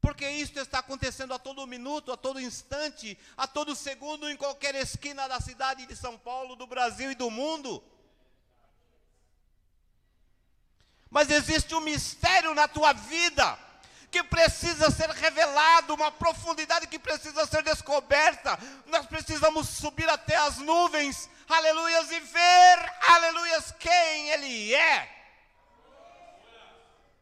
Porque 0.00 0.28
isso 0.28 0.58
está 0.58 0.78
acontecendo 0.78 1.34
a 1.34 1.38
todo 1.38 1.66
minuto, 1.66 2.12
a 2.12 2.16
todo 2.16 2.40
instante, 2.40 3.18
a 3.36 3.46
todo 3.46 3.74
segundo, 3.74 4.30
em 4.30 4.36
qualquer 4.36 4.74
esquina 4.76 5.28
da 5.28 5.40
cidade 5.40 5.86
de 5.86 5.96
São 5.96 6.16
Paulo, 6.16 6.54
do 6.54 6.66
Brasil 6.66 7.10
e 7.10 7.16
do 7.16 7.30
mundo. 7.30 7.82
Mas 11.10 11.30
existe 11.30 11.74
um 11.74 11.80
mistério 11.80 12.54
na 12.54 12.68
tua 12.68 12.92
vida 12.92 13.58
que 14.10 14.22
precisa 14.22 14.90
ser 14.90 15.10
revelado, 15.10 15.94
uma 15.94 16.10
profundidade 16.10 16.86
que 16.86 16.98
precisa 16.98 17.46
ser 17.46 17.62
descoberta. 17.62 18.58
Nós 18.86 19.06
precisamos 19.06 19.68
subir 19.68 20.08
até 20.08 20.36
as 20.36 20.58
nuvens, 20.58 21.28
aleluias, 21.48 22.10
e 22.10 22.20
ver, 22.20 22.92
aleluias, 23.08 23.72
quem 23.72 24.30
Ele 24.30 24.74
é. 24.74 25.16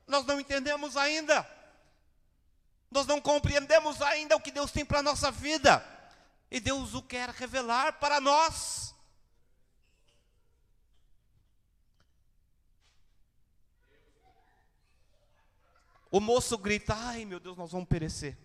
Nós 0.06 0.24
não 0.24 0.40
entendemos 0.40 0.96
ainda, 0.96 1.48
nós 2.90 3.06
não 3.06 3.20
compreendemos 3.20 4.00
ainda 4.02 4.36
o 4.36 4.40
que 4.40 4.50
Deus 4.50 4.70
tem 4.70 4.84
para 4.84 5.00
a 5.00 5.02
nossa 5.02 5.30
vida, 5.30 5.84
e 6.50 6.60
Deus 6.60 6.94
o 6.94 7.02
quer 7.02 7.30
revelar 7.30 7.94
para 7.94 8.20
nós. 8.20 8.94
O 16.10 16.20
moço 16.20 16.56
grita: 16.56 16.94
ai 16.94 17.24
meu 17.24 17.38
Deus, 17.38 17.56
nós 17.56 17.72
vamos 17.72 17.88
perecer. 17.88 18.38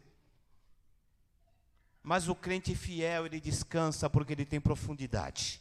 Mas 2.04 2.28
o 2.28 2.36
crente 2.36 2.76
fiel, 2.76 3.28
ele 3.28 3.40
descansa 3.40 4.10
porque 4.10 4.34
ele 4.34 4.46
tem 4.46 4.60
profundidade. 4.60 5.61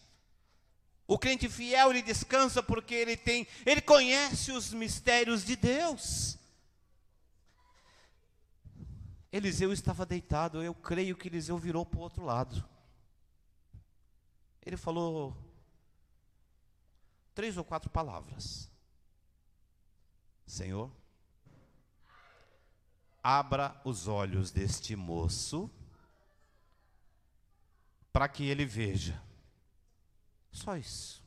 O 1.10 1.18
crente 1.18 1.48
fiel, 1.48 1.90
ele 1.90 2.02
descansa 2.02 2.62
porque 2.62 2.94
ele 2.94 3.16
tem, 3.16 3.44
ele 3.66 3.80
conhece 3.80 4.52
os 4.52 4.72
mistérios 4.72 5.44
de 5.44 5.56
Deus. 5.56 6.38
Eliseu 9.32 9.72
estava 9.72 10.06
deitado, 10.06 10.62
eu 10.62 10.72
creio 10.72 11.16
que 11.16 11.26
Eliseu 11.26 11.58
virou 11.58 11.84
para 11.84 11.98
o 11.98 12.02
outro 12.02 12.24
lado. 12.24 12.64
Ele 14.64 14.76
falou 14.76 15.36
três 17.34 17.56
ou 17.56 17.64
quatro 17.64 17.90
palavras: 17.90 18.70
Senhor, 20.46 20.92
abra 23.20 23.80
os 23.84 24.06
olhos 24.06 24.52
deste 24.52 24.94
moço 24.94 25.68
para 28.12 28.28
que 28.28 28.44
ele 28.44 28.64
veja. 28.64 29.20
Só 30.52 30.76
isso. 30.76 31.22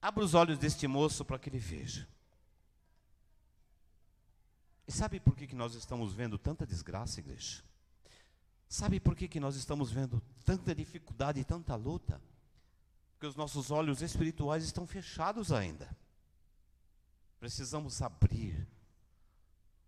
Abra 0.00 0.24
os 0.24 0.34
olhos 0.34 0.58
deste 0.58 0.86
moço 0.86 1.24
para 1.24 1.38
que 1.38 1.48
ele 1.48 1.58
veja. 1.58 2.08
E 4.86 4.92
sabe 4.92 5.20
por 5.20 5.36
que, 5.36 5.46
que 5.46 5.54
nós 5.54 5.74
estamos 5.74 6.14
vendo 6.14 6.38
tanta 6.38 6.66
desgraça, 6.66 7.20
igreja? 7.20 7.62
Sabe 8.68 9.00
por 9.00 9.16
que, 9.16 9.28
que 9.28 9.40
nós 9.40 9.56
estamos 9.56 9.90
vendo 9.90 10.22
tanta 10.44 10.74
dificuldade 10.74 11.40
e 11.40 11.44
tanta 11.44 11.74
luta? 11.74 12.20
Porque 13.12 13.26
os 13.26 13.34
nossos 13.34 13.70
olhos 13.70 14.02
espirituais 14.02 14.64
estão 14.64 14.86
fechados 14.86 15.52
ainda. 15.52 15.94
Precisamos 17.40 18.00
abrir 18.00 18.66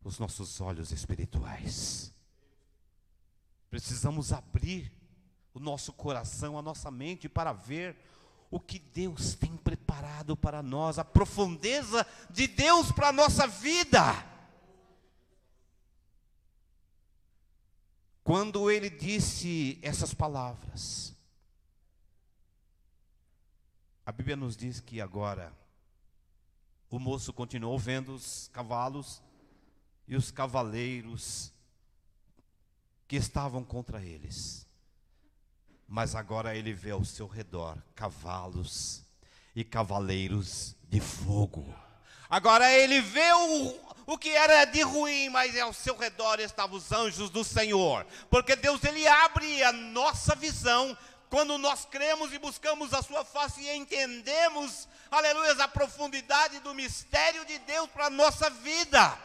os 0.03 0.19
nossos 0.19 0.61
olhos 0.61 0.93
espirituais. 0.93 2.13
Precisamos 3.71 4.33
abrir 4.33 4.93
o 5.53 5.61
nosso 5.61 5.93
coração, 5.93 6.59
a 6.59 6.63
nossa 6.63 6.91
mente 6.91 7.29
para 7.29 7.53
ver 7.53 7.97
o 8.51 8.59
que 8.59 8.79
Deus 8.79 9.35
tem 9.35 9.57
preparado 9.57 10.37
para 10.37 10.63
nós, 10.63 10.99
a 10.99 11.05
profundeza 11.05 12.07
de 12.29 12.47
Deus 12.47 12.91
para 12.91 13.09
a 13.09 13.13
nossa 13.13 13.47
vida. 13.47 14.27
Quando 18.25 18.71
ele 18.71 18.91
disse 18.91 19.79
essas 19.83 20.13
palavras, 20.13 21.15
a 24.05 24.13
Bíblia 24.13 24.37
nos 24.37 24.57
diz 24.57 24.81
que 24.81 25.01
agora 25.01 25.53
o 26.91 26.99
moço 26.99 27.33
continuou 27.33 27.79
vendo 27.79 28.13
os 28.15 28.49
cavalos 28.53 29.23
e 30.09 30.17
os 30.17 30.33
cavaleiros 30.33 31.53
que 33.07 33.15
estavam 33.17 33.65
contra 33.65 34.03
eles. 34.03 34.70
Mas 35.91 36.15
agora 36.15 36.55
ele 36.55 36.73
vê 36.73 36.93
ao 36.93 37.05
seu 37.05 37.27
redor 37.27 37.77
cavalos 37.97 39.03
e 39.57 39.65
cavaleiros 39.65 40.77
de 40.85 41.01
fogo. 41.01 41.67
Agora 42.29 42.73
ele 42.73 43.01
vê 43.01 43.33
o, 43.33 43.81
o 44.07 44.17
que 44.17 44.29
era 44.29 44.65
de 44.67 44.83
ruim, 44.83 45.29
mas 45.31 45.59
ao 45.59 45.73
seu 45.73 45.97
redor 45.97 46.39
estavam 46.39 46.77
os 46.77 46.93
anjos 46.93 47.29
do 47.29 47.43
Senhor. 47.43 48.07
Porque 48.31 48.55
Deus 48.55 48.85
ele 48.85 49.05
abre 49.09 49.65
a 49.65 49.73
nossa 49.73 50.37
visão 50.37 50.97
quando 51.29 51.59
nós 51.59 51.85
cremos 51.85 52.33
e 52.33 52.39
buscamos 52.39 52.95
a 52.95 53.03
sua 53.03 53.25
face 53.25 53.61
e 53.61 53.75
entendemos, 53.75 54.89
aleluia, 55.11 55.55
a 55.55 55.67
profundidade 55.67 56.61
do 56.61 56.73
mistério 56.73 57.45
de 57.45 57.59
Deus 57.59 57.91
para 57.91 58.07
a 58.07 58.11
nossa 58.11 58.49
vida. 58.49 59.19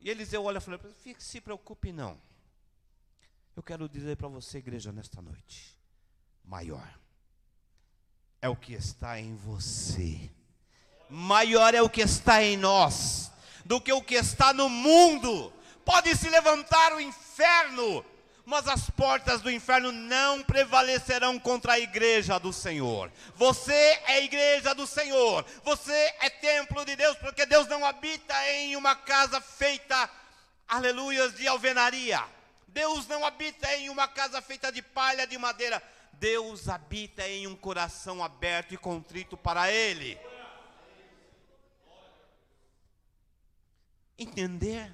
E 0.00 0.08
Eliseu 0.08 0.44
olha 0.44 0.58
e 0.58 0.60
fala: 0.60 0.80
se 1.18 1.40
preocupe 1.40 1.90
não. 1.90 2.16
Eu 3.56 3.62
quero 3.62 3.88
dizer 3.88 4.16
para 4.16 4.26
você, 4.26 4.58
igreja, 4.58 4.90
nesta 4.90 5.22
noite: 5.22 5.78
maior 6.44 6.88
é 8.42 8.48
o 8.48 8.56
que 8.56 8.74
está 8.74 9.20
em 9.20 9.36
você, 9.36 10.28
maior 11.08 11.72
é 11.72 11.80
o 11.80 11.88
que 11.88 12.00
está 12.00 12.42
em 12.42 12.56
nós, 12.56 13.30
do 13.64 13.80
que 13.80 13.92
o 13.92 14.02
que 14.02 14.16
está 14.16 14.52
no 14.52 14.68
mundo. 14.68 15.52
Pode 15.84 16.16
se 16.16 16.28
levantar 16.30 16.94
o 16.94 17.00
inferno, 17.00 18.04
mas 18.44 18.66
as 18.66 18.90
portas 18.90 19.40
do 19.40 19.50
inferno 19.50 19.92
não 19.92 20.42
prevalecerão 20.42 21.38
contra 21.38 21.74
a 21.74 21.78
igreja 21.78 22.38
do 22.40 22.52
Senhor. 22.52 23.12
Você 23.36 23.72
é 24.06 24.24
igreja 24.24 24.74
do 24.74 24.86
Senhor, 24.86 25.46
você 25.62 25.92
é 26.20 26.28
templo 26.28 26.84
de 26.84 26.96
Deus, 26.96 27.16
porque 27.18 27.46
Deus 27.46 27.68
não 27.68 27.84
habita 27.84 28.34
em 28.50 28.74
uma 28.74 28.96
casa 28.96 29.40
feita, 29.40 30.10
aleluias, 30.66 31.36
de 31.36 31.46
alvenaria. 31.46 32.24
Deus 32.74 33.06
não 33.06 33.24
habita 33.24 33.72
em 33.76 33.88
uma 33.88 34.08
casa 34.08 34.42
feita 34.42 34.72
de 34.72 34.82
palha, 34.82 35.28
de 35.28 35.38
madeira. 35.38 35.80
Deus 36.14 36.68
habita 36.68 37.26
em 37.28 37.46
um 37.46 37.54
coração 37.54 38.22
aberto 38.22 38.74
e 38.74 38.76
contrito 38.76 39.36
para 39.36 39.70
Ele. 39.70 40.18
Entender 44.18 44.92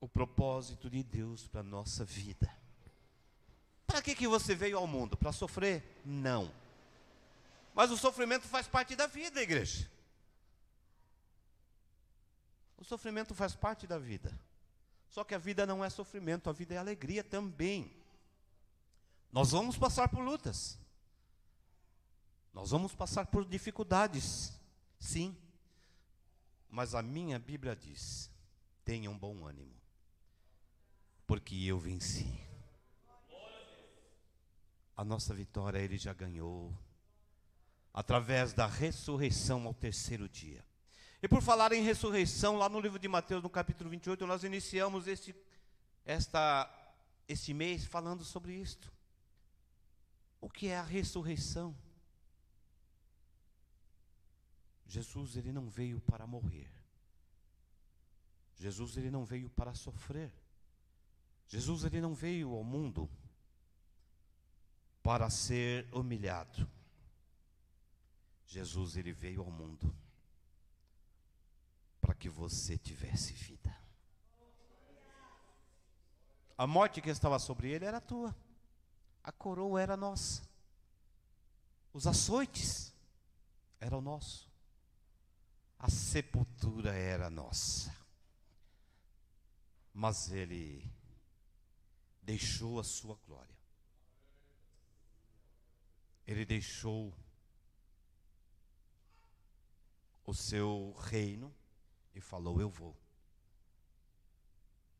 o 0.00 0.08
propósito 0.08 0.90
de 0.90 1.04
Deus 1.04 1.46
para 1.46 1.60
a 1.60 1.64
nossa 1.64 2.04
vida. 2.04 2.52
Para 3.86 4.02
que, 4.02 4.16
que 4.16 4.26
você 4.26 4.56
veio 4.56 4.78
ao 4.78 4.86
mundo? 4.86 5.16
Para 5.16 5.30
sofrer? 5.30 6.00
Não. 6.04 6.52
Mas 7.72 7.92
o 7.92 7.96
sofrimento 7.96 8.48
faz 8.48 8.66
parte 8.66 8.96
da 8.96 9.06
vida, 9.06 9.40
igreja. 9.40 9.88
O 12.76 12.84
sofrimento 12.84 13.32
faz 13.32 13.54
parte 13.54 13.86
da 13.86 13.96
vida. 13.96 14.47
Só 15.08 15.24
que 15.24 15.34
a 15.34 15.38
vida 15.38 15.66
não 15.66 15.84
é 15.84 15.90
sofrimento, 15.90 16.50
a 16.50 16.52
vida 16.52 16.74
é 16.74 16.78
alegria 16.78 17.24
também. 17.24 17.96
Nós 19.32 19.50
vamos 19.50 19.76
passar 19.76 20.08
por 20.08 20.20
lutas. 20.20 20.78
Nós 22.52 22.70
vamos 22.70 22.94
passar 22.94 23.26
por 23.26 23.44
dificuldades. 23.44 24.52
Sim. 24.98 25.36
Mas 26.68 26.94
a 26.94 27.02
minha 27.02 27.38
Bíblia 27.38 27.74
diz: 27.74 28.30
tenha 28.84 29.10
um 29.10 29.18
bom 29.18 29.46
ânimo, 29.46 29.74
porque 31.26 31.54
eu 31.54 31.78
venci. 31.78 32.46
A 34.96 35.04
nossa 35.04 35.32
vitória 35.32 35.78
ele 35.78 35.96
já 35.96 36.12
ganhou 36.12 36.76
através 37.94 38.52
da 38.52 38.66
ressurreição 38.66 39.66
ao 39.66 39.72
terceiro 39.72 40.28
dia. 40.28 40.64
E 41.22 41.26
por 41.28 41.42
falar 41.42 41.72
em 41.72 41.82
ressurreição, 41.82 42.56
lá 42.56 42.68
no 42.68 42.80
livro 42.80 42.98
de 42.98 43.08
Mateus, 43.08 43.42
no 43.42 43.50
capítulo 43.50 43.90
28, 43.90 44.24
nós 44.24 44.44
iniciamos 44.44 45.08
este, 45.08 45.34
esta, 46.04 46.70
este 47.26 47.52
mês 47.52 47.84
falando 47.84 48.24
sobre 48.24 48.54
isto. 48.54 48.92
O 50.40 50.48
que 50.48 50.68
é 50.68 50.76
a 50.76 50.82
ressurreição? 50.82 51.76
Jesus 54.86 55.36
ele 55.36 55.50
não 55.50 55.68
veio 55.68 56.00
para 56.00 56.24
morrer. 56.24 56.70
Jesus 58.54 58.96
ele 58.96 59.10
não 59.10 59.24
veio 59.24 59.50
para 59.50 59.74
sofrer. 59.74 60.32
Jesus 61.48 61.82
ele 61.82 62.00
não 62.00 62.14
veio 62.14 62.54
ao 62.54 62.62
mundo 62.62 63.10
para 65.02 65.28
ser 65.30 65.88
humilhado. 65.92 66.68
Jesus 68.46 68.96
ele 68.96 69.12
veio 69.12 69.40
ao 69.40 69.50
mundo 69.50 69.92
que 72.18 72.28
você 72.28 72.76
tivesse 72.76 73.32
vida. 73.32 73.76
A 76.56 76.66
morte 76.66 77.00
que 77.00 77.08
estava 77.08 77.38
sobre 77.38 77.70
ele 77.70 77.84
era 77.84 78.00
tua. 78.00 78.34
A 79.22 79.30
coroa 79.30 79.80
era 79.80 79.96
nossa. 79.96 80.42
Os 81.92 82.06
açoites 82.06 82.92
eram 83.80 84.00
nossos. 84.00 84.48
A 85.78 85.88
sepultura 85.88 86.92
era 86.92 87.30
nossa. 87.30 87.96
Mas 89.94 90.32
ele 90.32 90.90
deixou 92.22 92.80
a 92.80 92.84
sua 92.84 93.14
glória. 93.26 93.56
Ele 96.26 96.44
deixou 96.44 97.14
o 100.26 100.34
seu 100.34 100.94
reino 100.98 101.54
e 102.18 102.20
falou: 102.20 102.60
Eu 102.60 102.68
vou. 102.68 102.94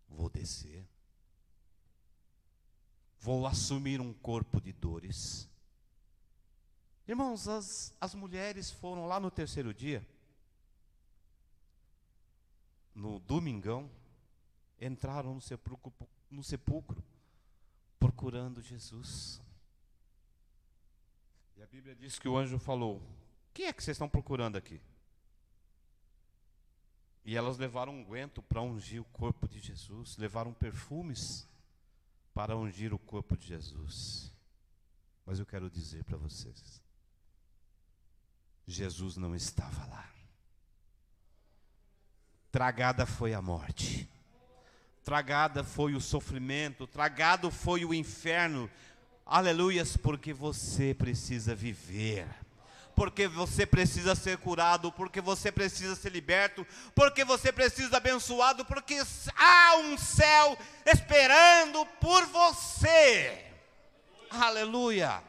Vou 0.08 0.30
descer. 0.30 0.86
Vou 3.20 3.46
assumir 3.46 4.00
um 4.00 4.14
corpo 4.14 4.60
de 4.60 4.72
dores. 4.72 5.48
Irmãos, 7.06 7.48
as, 7.48 7.94
as 8.00 8.14
mulheres 8.14 8.70
foram 8.70 9.06
lá 9.06 9.18
no 9.18 9.30
terceiro 9.30 9.74
dia, 9.74 10.06
no 12.94 13.18
domingão, 13.18 13.90
entraram 14.80 15.34
no 15.34 15.40
sepulcro, 15.40 15.92
no 16.30 16.44
sepulcro 16.44 17.02
procurando 17.98 18.62
Jesus. 18.62 19.40
E 21.56 21.62
a 21.62 21.66
Bíblia 21.66 21.96
diz 21.96 22.18
que 22.18 22.28
o 22.28 22.36
anjo 22.36 22.58
falou: 22.58 23.02
Quem 23.52 23.66
é 23.66 23.72
que 23.72 23.82
vocês 23.82 23.96
estão 23.96 24.08
procurando 24.08 24.56
aqui? 24.56 24.80
E 27.28 27.36
elas 27.36 27.58
levaram 27.58 27.92
um 27.92 28.02
guento 28.02 28.40
para 28.40 28.62
ungir 28.62 29.02
o 29.02 29.04
corpo 29.04 29.46
de 29.46 29.60
Jesus, 29.60 30.16
levaram 30.16 30.50
perfumes 30.50 31.46
para 32.32 32.56
ungir 32.56 32.94
o 32.94 32.98
corpo 32.98 33.36
de 33.36 33.48
Jesus. 33.48 34.32
Mas 35.26 35.38
eu 35.38 35.44
quero 35.44 35.68
dizer 35.68 36.04
para 36.04 36.16
vocês: 36.16 36.80
Jesus 38.66 39.18
não 39.18 39.36
estava 39.36 39.84
lá. 39.88 40.10
Tragada 42.50 43.04
foi 43.04 43.34
a 43.34 43.42
morte, 43.42 44.08
tragada 45.04 45.62
foi 45.62 45.94
o 45.94 46.00
sofrimento, 46.00 46.86
tragado 46.86 47.50
foi 47.50 47.84
o 47.84 47.92
inferno. 47.92 48.70
Aleluias, 49.26 49.98
porque 49.98 50.32
você 50.32 50.94
precisa 50.94 51.54
viver 51.54 52.26
porque 52.98 53.28
você 53.28 53.64
precisa 53.64 54.16
ser 54.16 54.38
curado, 54.38 54.90
porque 54.90 55.20
você 55.20 55.52
precisa 55.52 55.94
ser 55.94 56.10
liberto, 56.10 56.66
porque 56.96 57.24
você 57.24 57.52
precisa 57.52 57.98
abençoado, 57.98 58.64
porque 58.64 59.00
há 59.36 59.76
um 59.76 59.96
céu 59.96 60.58
esperando 60.84 61.86
por 62.00 62.26
você. 62.26 63.54
Aleluia. 64.28 65.22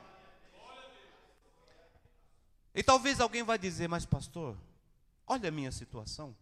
E 2.73 2.81
talvez 2.81 3.21
alguém 3.21 3.43
vai 3.43 3.59
dizer, 3.59 3.87
mas 3.87 4.03
pastor, 4.03 4.57
olha 5.27 5.49
a 5.49 5.51
minha 5.51 5.71
situação. 5.71 6.35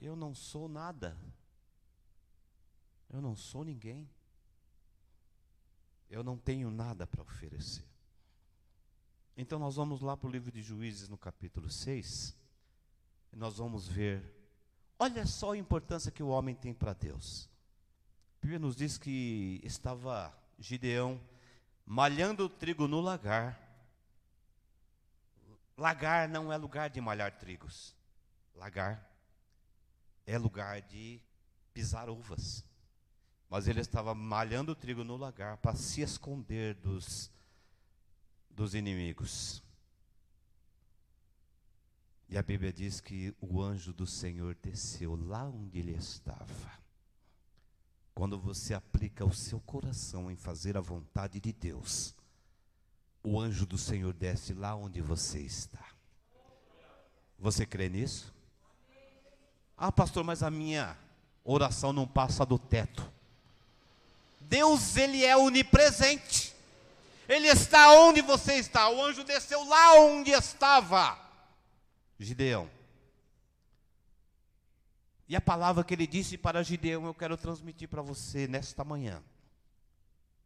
Eu 0.00 0.16
não 0.16 0.34
sou 0.34 0.70
nada. 0.70 1.14
Eu 3.10 3.20
não 3.20 3.36
sou 3.36 3.62
ninguém 3.62 4.08
eu 6.12 6.22
não 6.22 6.36
tenho 6.36 6.70
nada 6.70 7.06
para 7.06 7.22
oferecer. 7.22 7.84
Então 9.34 9.58
nós 9.58 9.76
vamos 9.76 10.02
lá 10.02 10.14
para 10.14 10.28
o 10.28 10.30
livro 10.30 10.52
de 10.52 10.62
Juízes 10.62 11.08
no 11.08 11.16
capítulo 11.16 11.70
6, 11.70 12.36
e 13.32 13.36
nós 13.36 13.56
vamos 13.56 13.88
ver, 13.88 14.22
olha 14.98 15.24
só 15.24 15.52
a 15.52 15.56
importância 15.56 16.12
que 16.12 16.22
o 16.22 16.28
homem 16.28 16.54
tem 16.54 16.74
para 16.74 16.92
Deus. 16.92 17.48
A 18.36 18.42
Bíblia 18.42 18.58
nos 18.58 18.76
diz 18.76 18.98
que 18.98 19.58
estava 19.64 20.36
Gideão 20.58 21.18
malhando 21.86 22.46
trigo 22.46 22.86
no 22.86 23.00
lagar. 23.00 23.58
Lagar 25.78 26.28
não 26.28 26.52
é 26.52 26.58
lugar 26.58 26.90
de 26.90 27.00
malhar 27.00 27.38
trigos. 27.38 27.96
Lagar 28.54 29.10
é 30.26 30.36
lugar 30.36 30.82
de 30.82 31.22
pisar 31.72 32.10
uvas. 32.10 32.62
Mas 33.52 33.68
ele 33.68 33.82
estava 33.82 34.14
malhando 34.14 34.72
o 34.72 34.74
trigo 34.74 35.04
no 35.04 35.14
lagar 35.14 35.58
para 35.58 35.76
se 35.76 36.00
esconder 36.00 36.74
dos, 36.74 37.30
dos 38.48 38.74
inimigos. 38.74 39.62
E 42.30 42.38
a 42.38 42.42
Bíblia 42.42 42.72
diz 42.72 42.98
que 42.98 43.36
o 43.42 43.60
anjo 43.60 43.92
do 43.92 44.06
Senhor 44.06 44.56
desceu 44.62 45.14
lá 45.14 45.44
onde 45.44 45.80
ele 45.80 45.92
estava. 45.92 46.80
Quando 48.14 48.40
você 48.40 48.72
aplica 48.72 49.22
o 49.22 49.34
seu 49.34 49.60
coração 49.60 50.30
em 50.30 50.36
fazer 50.36 50.78
a 50.78 50.80
vontade 50.80 51.38
de 51.38 51.52
Deus, 51.52 52.14
o 53.22 53.38
anjo 53.38 53.66
do 53.66 53.76
Senhor 53.76 54.14
desce 54.14 54.54
lá 54.54 54.74
onde 54.74 55.02
você 55.02 55.40
está. 55.40 55.90
Você 57.38 57.66
crê 57.66 57.90
nisso? 57.90 58.32
Ah, 59.76 59.92
pastor, 59.92 60.24
mas 60.24 60.42
a 60.42 60.50
minha 60.50 60.96
oração 61.44 61.92
não 61.92 62.08
passa 62.08 62.46
do 62.46 62.58
teto. 62.58 63.12
Deus, 64.48 64.96
ele 64.96 65.24
é 65.24 65.36
onipresente. 65.36 66.54
Ele 67.28 67.48
está 67.48 67.92
onde 67.92 68.20
você 68.20 68.54
está. 68.54 68.88
O 68.88 69.02
anjo 69.02 69.24
desceu 69.24 69.64
lá 69.64 69.94
onde 69.94 70.30
estava 70.30 71.18
Gideão. 72.18 72.70
E 75.28 75.34
a 75.34 75.40
palavra 75.40 75.82
que 75.82 75.94
ele 75.94 76.06
disse 76.06 76.36
para 76.36 76.62
Gideão, 76.62 77.06
eu 77.06 77.14
quero 77.14 77.36
transmitir 77.36 77.88
para 77.88 78.02
você 78.02 78.46
nesta 78.46 78.84
manhã. 78.84 79.22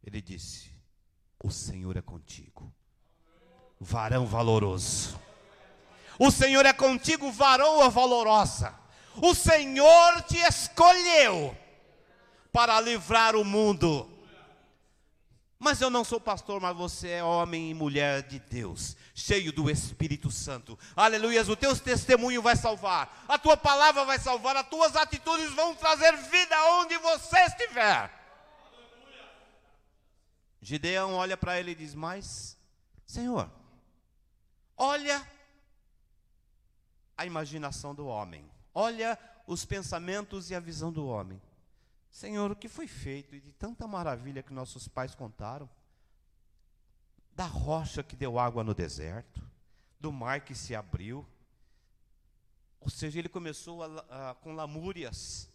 Ele 0.03 0.21
disse: 0.21 0.71
O 1.43 1.51
Senhor 1.51 1.97
é 1.97 2.01
contigo, 2.01 2.73
varão 3.79 4.25
valoroso. 4.25 5.19
O 6.17 6.31
Senhor 6.31 6.65
é 6.65 6.73
contigo, 6.73 7.31
varoa 7.31 7.89
valorosa. 7.89 8.73
O 9.21 9.35
Senhor 9.35 10.21
te 10.23 10.37
escolheu 10.37 11.55
para 12.57 12.81
livrar 12.81 13.35
o 13.35 13.45
mundo. 13.45 14.09
Mas 15.59 15.79
eu 15.79 15.91
não 15.91 16.03
sou 16.03 16.19
pastor, 16.19 16.59
mas 16.59 16.75
você 16.75 17.09
é 17.09 17.23
homem 17.23 17.69
e 17.69 17.73
mulher 17.75 18.23
de 18.23 18.39
Deus, 18.39 18.97
cheio 19.13 19.53
do 19.53 19.69
Espírito 19.69 20.31
Santo. 20.31 20.77
Aleluias, 20.95 21.49
o 21.49 21.55
teu 21.55 21.77
testemunho 21.77 22.41
vai 22.41 22.55
salvar, 22.55 23.25
a 23.27 23.37
tua 23.37 23.55
palavra 23.55 24.03
vai 24.05 24.17
salvar, 24.17 24.57
as 24.57 24.67
tuas 24.67 24.95
atitudes 24.95 25.53
vão 25.53 25.75
trazer 25.75 26.17
vida 26.17 26.55
onde 26.79 26.97
você 26.97 27.37
estiver. 27.41 28.11
Gideão 30.59 31.13
olha 31.13 31.37
para 31.37 31.59
ele 31.59 31.73
e 31.73 31.75
diz: 31.75 31.93
Mas, 31.93 32.57
Senhor, 33.05 33.51
olha 34.75 35.21
a 37.15 37.23
imaginação 37.23 37.93
do 37.93 38.07
homem, 38.07 38.49
olha 38.73 39.15
os 39.45 39.63
pensamentos 39.63 40.49
e 40.49 40.55
a 40.55 40.59
visão 40.59 40.91
do 40.91 41.05
homem. 41.05 41.39
Senhor, 42.17 42.51
o 42.51 42.55
que 42.55 42.67
foi 42.67 42.87
feito 42.87 43.35
e 43.35 43.39
de 43.39 43.51
tanta 43.51 43.87
maravilha 43.87 44.41
que 44.41 44.53
nossos 44.53 44.87
pais 44.87 45.13
contaram? 45.13 45.69
da 47.37 47.45
rocha 47.45 48.01
que 48.01 48.15
deu 48.15 48.39
água 48.39 48.63
no 48.63 48.73
deserto, 48.73 49.47
do 49.99 50.11
mar 50.11 50.41
que 50.41 50.55
se 50.55 50.73
abriu. 50.73 51.23
Ou 52.79 52.89
seja, 52.89 53.19
ele 53.19 53.29
começou 53.29 53.83
a, 53.83 54.31
a, 54.31 54.33
com 54.33 54.53
lamúrias, 54.53 55.47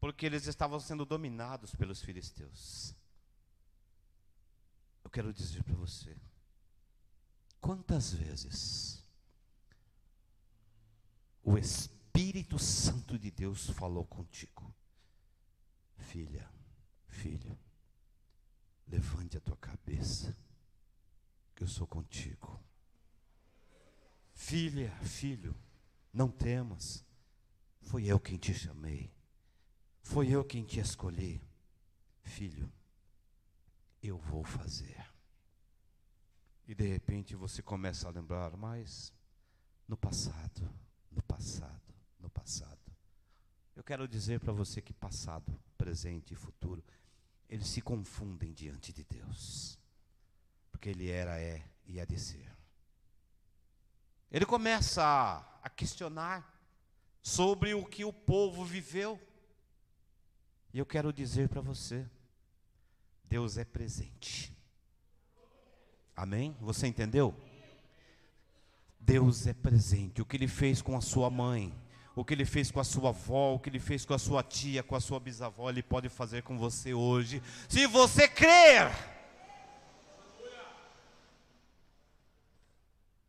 porque 0.00 0.24
eles 0.24 0.46
estavam 0.46 0.80
sendo 0.80 1.04
dominados 1.04 1.74
pelos 1.74 2.00
filisteus. 2.00 2.94
Eu 5.04 5.10
quero 5.10 5.34
dizer 5.34 5.62
para 5.64 5.74
você, 5.74 6.16
quantas 7.60 8.14
vezes 8.14 9.04
o 11.44 11.58
Espírito 11.58 12.58
Santo 12.58 13.18
de 13.18 13.30
Deus 13.30 13.68
falou 13.68 14.06
contigo, 14.06 14.74
filha, 16.10 16.50
filho, 17.06 17.56
levante 18.88 19.36
a 19.36 19.40
tua 19.40 19.56
cabeça, 19.56 20.36
que 21.54 21.62
eu 21.62 21.68
sou 21.68 21.86
contigo. 21.86 22.60
Filha, 24.34 24.90
filho, 25.02 25.54
não 26.12 26.28
temas, 26.28 27.04
foi 27.80 28.06
eu 28.06 28.18
quem 28.18 28.36
te 28.36 28.52
chamei, 28.52 29.14
foi 30.02 30.28
eu 30.30 30.44
quem 30.44 30.64
te 30.64 30.80
escolhi. 30.80 31.40
Filho, 32.22 32.72
eu 34.02 34.18
vou 34.18 34.42
fazer. 34.42 35.06
E 36.66 36.74
de 36.74 36.88
repente 36.88 37.36
você 37.36 37.62
começa 37.62 38.08
a 38.08 38.10
lembrar, 38.10 38.56
mas 38.56 39.12
no 39.86 39.96
passado, 39.96 40.68
no 41.08 41.22
passado, 41.22 41.94
no 42.18 42.28
passado. 42.28 42.79
Eu 43.80 43.84
quero 43.84 44.06
dizer 44.06 44.38
para 44.40 44.52
você 44.52 44.82
que 44.82 44.92
passado, 44.92 45.58
presente 45.78 46.34
e 46.34 46.36
futuro, 46.36 46.84
eles 47.48 47.66
se 47.66 47.80
confundem 47.80 48.52
diante 48.52 48.92
de 48.92 49.02
Deus. 49.02 49.78
Porque 50.70 50.90
Ele 50.90 51.08
era, 51.08 51.40
é 51.40 51.64
e 51.86 51.98
há 51.98 52.04
de 52.04 52.20
ser. 52.20 52.54
Ele 54.30 54.44
começa 54.44 55.02
a, 55.02 55.38
a 55.62 55.70
questionar 55.70 56.46
sobre 57.22 57.72
o 57.72 57.86
que 57.86 58.04
o 58.04 58.12
povo 58.12 58.66
viveu. 58.66 59.18
E 60.74 60.78
eu 60.78 60.84
quero 60.84 61.10
dizer 61.10 61.48
para 61.48 61.62
você, 61.62 62.06
Deus 63.24 63.56
é 63.56 63.64
presente. 63.64 64.54
Amém? 66.14 66.54
Você 66.60 66.86
entendeu? 66.86 67.34
Deus 69.00 69.46
é 69.46 69.54
presente. 69.54 70.20
O 70.20 70.26
que 70.26 70.36
ele 70.36 70.48
fez 70.48 70.82
com 70.82 70.98
a 70.98 71.00
sua 71.00 71.30
mãe, 71.30 71.74
o 72.14 72.24
que 72.24 72.34
ele 72.34 72.44
fez 72.44 72.70
com 72.70 72.80
a 72.80 72.84
sua 72.84 73.10
avó, 73.10 73.54
o 73.54 73.58
que 73.58 73.68
ele 73.68 73.78
fez 73.78 74.04
com 74.04 74.14
a 74.14 74.18
sua 74.18 74.42
tia, 74.42 74.82
com 74.82 74.96
a 74.96 75.00
sua 75.00 75.20
bisavó, 75.20 75.70
ele 75.70 75.82
pode 75.82 76.08
fazer 76.08 76.42
com 76.42 76.58
você 76.58 76.92
hoje, 76.92 77.42
se 77.68 77.86
você 77.86 78.28
crer. 78.28 78.90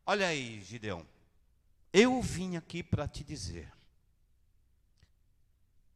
Olha 0.05 0.27
aí, 0.27 0.61
Gideão. 0.61 1.05
Eu 1.93 2.21
vim 2.21 2.55
aqui 2.57 2.81
para 2.81 3.07
te 3.07 3.23
dizer: 3.23 3.71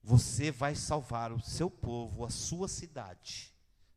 você 0.04 0.52
vai 0.52 0.76
salvar 0.76 1.32
o 1.32 1.41
seu 1.41 1.69
povo, 1.69 2.26
a 2.26 2.30
sua 2.30 2.67
cidade 2.67 3.56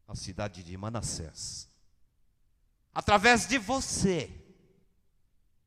a 0.08 0.16
cidade 0.16 0.62
de 0.62 0.74
Manassés. 0.76 1.68
Através 2.94 3.46
de 3.46 3.58
você, 3.58 4.30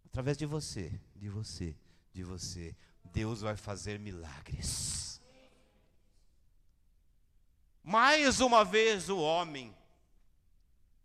através 0.06 0.36
de 0.36 0.48
você, 0.48 1.00
de 1.16 1.30
você, 1.30 1.78
de 2.12 2.24
você, 2.24 2.76
Deus 3.12 3.42
vai 3.42 3.56
fazer 3.56 4.00
milagres. 4.00 5.22
Mais 7.84 8.40
uma 8.40 8.64
vez 8.64 9.10
o 9.10 9.18
homem, 9.18 9.76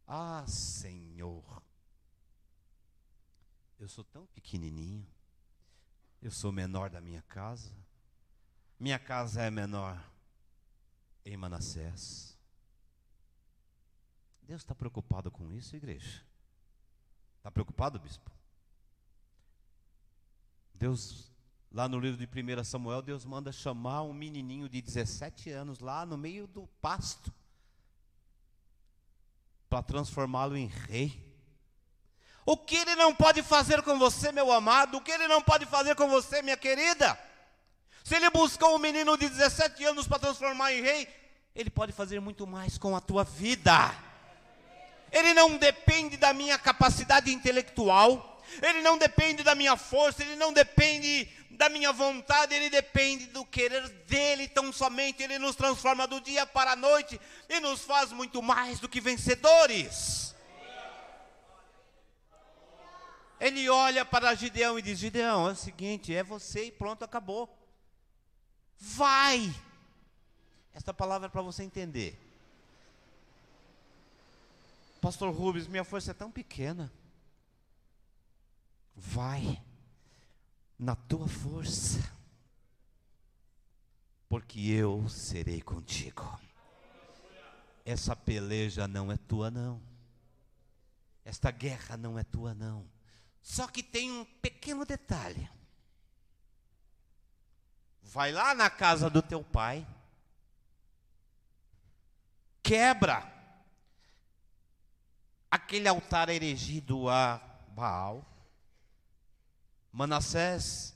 ah 0.06 0.44
Senhor, 0.46 1.62
eu 3.78 3.88
sou 3.88 4.04
tão 4.04 4.26
pequenininho, 4.26 5.06
eu 6.22 6.30
sou 6.30 6.52
menor 6.52 6.90
da 6.90 7.00
minha 7.00 7.22
casa, 7.22 7.72
minha 8.78 8.98
casa 8.98 9.42
é 9.42 9.50
menor 9.50 9.98
em 11.24 11.36
Manassés. 11.36 12.36
Deus 14.42 14.62
está 14.62 14.74
preocupado 14.74 15.30
com 15.30 15.52
isso, 15.52 15.74
igreja? 15.74 16.22
Está 17.38 17.50
preocupado, 17.50 17.98
bispo? 17.98 18.30
Deus, 20.74 21.32
lá 21.76 21.86
no 21.86 22.00
livro 22.00 22.16
de 22.16 22.24
1 22.24 22.64
Samuel, 22.64 23.02
Deus 23.02 23.26
manda 23.26 23.52
chamar 23.52 24.00
um 24.00 24.14
menininho 24.14 24.66
de 24.66 24.80
17 24.80 25.50
anos 25.50 25.78
lá 25.78 26.06
no 26.06 26.16
meio 26.16 26.46
do 26.46 26.66
pasto 26.80 27.30
para 29.68 29.82
transformá-lo 29.82 30.56
em 30.56 30.68
rei. 30.68 31.22
O 32.46 32.56
que 32.56 32.76
ele 32.76 32.94
não 32.94 33.14
pode 33.14 33.42
fazer 33.42 33.82
com 33.82 33.98
você, 33.98 34.32
meu 34.32 34.50
amado? 34.50 34.96
O 34.96 35.00
que 35.02 35.10
ele 35.10 35.28
não 35.28 35.42
pode 35.42 35.66
fazer 35.66 35.94
com 35.94 36.08
você, 36.08 36.40
minha 36.40 36.56
querida? 36.56 37.18
Se 38.02 38.16
ele 38.16 38.30
buscou 38.30 38.74
um 38.74 38.78
menino 38.78 39.14
de 39.18 39.28
17 39.28 39.84
anos 39.84 40.08
para 40.08 40.20
transformar 40.20 40.72
em 40.72 40.80
rei, 40.80 41.06
ele 41.54 41.68
pode 41.68 41.92
fazer 41.92 42.20
muito 42.20 42.46
mais 42.46 42.78
com 42.78 42.96
a 42.96 43.02
tua 43.02 43.22
vida. 43.22 43.94
Ele 45.12 45.34
não 45.34 45.58
depende 45.58 46.16
da 46.16 46.32
minha 46.32 46.56
capacidade 46.58 47.30
intelectual, 47.30 48.42
ele 48.62 48.80
não 48.80 48.96
depende 48.96 49.42
da 49.42 49.54
minha 49.54 49.76
força, 49.76 50.22
ele 50.22 50.36
não 50.36 50.54
depende 50.54 51.28
da 51.56 51.68
minha 51.68 51.92
vontade, 51.92 52.54
ele 52.54 52.70
depende 52.70 53.26
do 53.26 53.44
querer 53.44 53.88
dele 54.06 54.46
tão 54.48 54.72
somente. 54.72 55.22
Ele 55.22 55.38
nos 55.38 55.56
transforma 55.56 56.06
do 56.06 56.20
dia 56.20 56.46
para 56.46 56.72
a 56.72 56.76
noite 56.76 57.20
e 57.48 57.58
nos 57.60 57.82
faz 57.82 58.12
muito 58.12 58.42
mais 58.42 58.78
do 58.78 58.88
que 58.88 59.00
vencedores. 59.00 60.34
Ele 63.40 63.68
olha 63.68 64.04
para 64.04 64.34
Gideão 64.34 64.78
e 64.78 64.82
diz: 64.82 64.98
Gideão, 64.98 65.48
é 65.48 65.52
o 65.52 65.56
seguinte, 65.56 66.14
é 66.14 66.22
você 66.22 66.66
e 66.66 66.72
pronto, 66.72 67.04
acabou. 67.04 67.54
Vai. 68.78 69.52
Esta 70.74 70.92
palavra 70.92 71.26
é 71.26 71.30
para 71.30 71.42
você 71.42 71.62
entender. 71.62 72.18
Pastor 75.00 75.32
Rubens, 75.32 75.66
minha 75.66 75.84
força 75.84 76.10
é 76.10 76.14
tão 76.14 76.30
pequena. 76.30 76.92
Vai 78.94 79.62
na 80.78 80.94
tua 80.94 81.26
força, 81.26 82.12
porque 84.28 84.60
eu 84.60 85.08
serei 85.08 85.62
contigo. 85.62 86.38
Essa 87.84 88.16
peleja 88.16 88.86
não 88.88 89.10
é 89.10 89.16
tua, 89.16 89.50
não. 89.50 89.80
Esta 91.24 91.50
guerra 91.50 91.96
não 91.96 92.18
é 92.18 92.24
tua, 92.24 92.54
não. 92.54 92.88
Só 93.40 93.66
que 93.68 93.82
tem 93.82 94.10
um 94.10 94.24
pequeno 94.24 94.84
detalhe. 94.84 95.48
Vai 98.02 98.32
lá 98.32 98.54
na 98.54 98.68
casa 98.68 99.08
do 99.08 99.22
teu 99.22 99.42
pai, 99.42 99.86
quebra 102.62 103.32
aquele 105.50 105.88
altar 105.88 106.28
erigido 106.28 107.08
a 107.08 107.40
Baal. 107.68 108.24
Manassés 109.96 110.94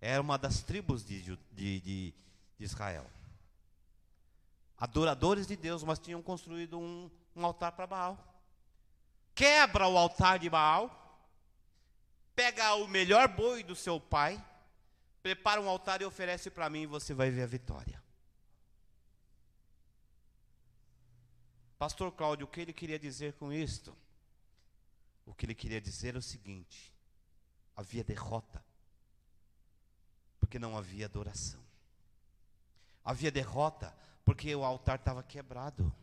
era 0.00 0.20
uma 0.20 0.36
das 0.36 0.60
tribos 0.60 1.04
de, 1.04 1.38
de, 1.52 1.80
de, 1.80 2.14
Israel. 2.58 3.08
Adoradores 4.76 5.46
de 5.46 5.54
Deus, 5.54 5.84
mas 5.84 6.00
tinham 6.00 6.20
construído 6.20 6.80
um, 6.80 7.08
um 7.36 7.46
altar 7.46 7.70
para 7.70 7.86
Baal. 7.86 8.18
Quebra 9.36 9.86
o 9.86 9.96
altar 9.96 10.40
de 10.40 10.50
Baal, 10.50 11.22
pega 12.34 12.74
o 12.74 12.88
melhor 12.88 13.28
boi 13.28 13.62
do 13.62 13.76
seu 13.76 14.00
pai, 14.00 14.44
prepara 15.22 15.60
um 15.60 15.68
altar 15.68 16.02
e 16.02 16.04
oferece 16.04 16.50
para 16.50 16.68
mim, 16.68 16.82
e 16.82 16.86
você 16.86 17.14
vai 17.14 17.30
ver 17.30 17.42
a 17.42 17.46
vitória. 17.46 18.02
Pastor 21.78 22.10
Cláudio, 22.10 22.46
o 22.46 22.50
que 22.50 22.62
ele 22.62 22.72
queria 22.72 22.98
dizer 22.98 23.34
com 23.34 23.52
isto? 23.52 23.96
O 25.24 25.32
que 25.32 25.46
ele 25.46 25.54
queria 25.54 25.80
dizer 25.80 26.16
é 26.16 26.18
o 26.18 26.22
seguinte: 26.22 26.97
havia 27.78 28.02
derrota, 28.02 28.60
porque 30.40 30.58
não 30.58 30.76
havia 30.76 31.06
adoração. 31.06 31.60
Havia 33.04 33.30
derrota, 33.30 33.96
porque 34.24 34.52
o 34.52 34.64
altar 34.64 34.98
estava 34.98 35.22
quebrado. 35.22 35.94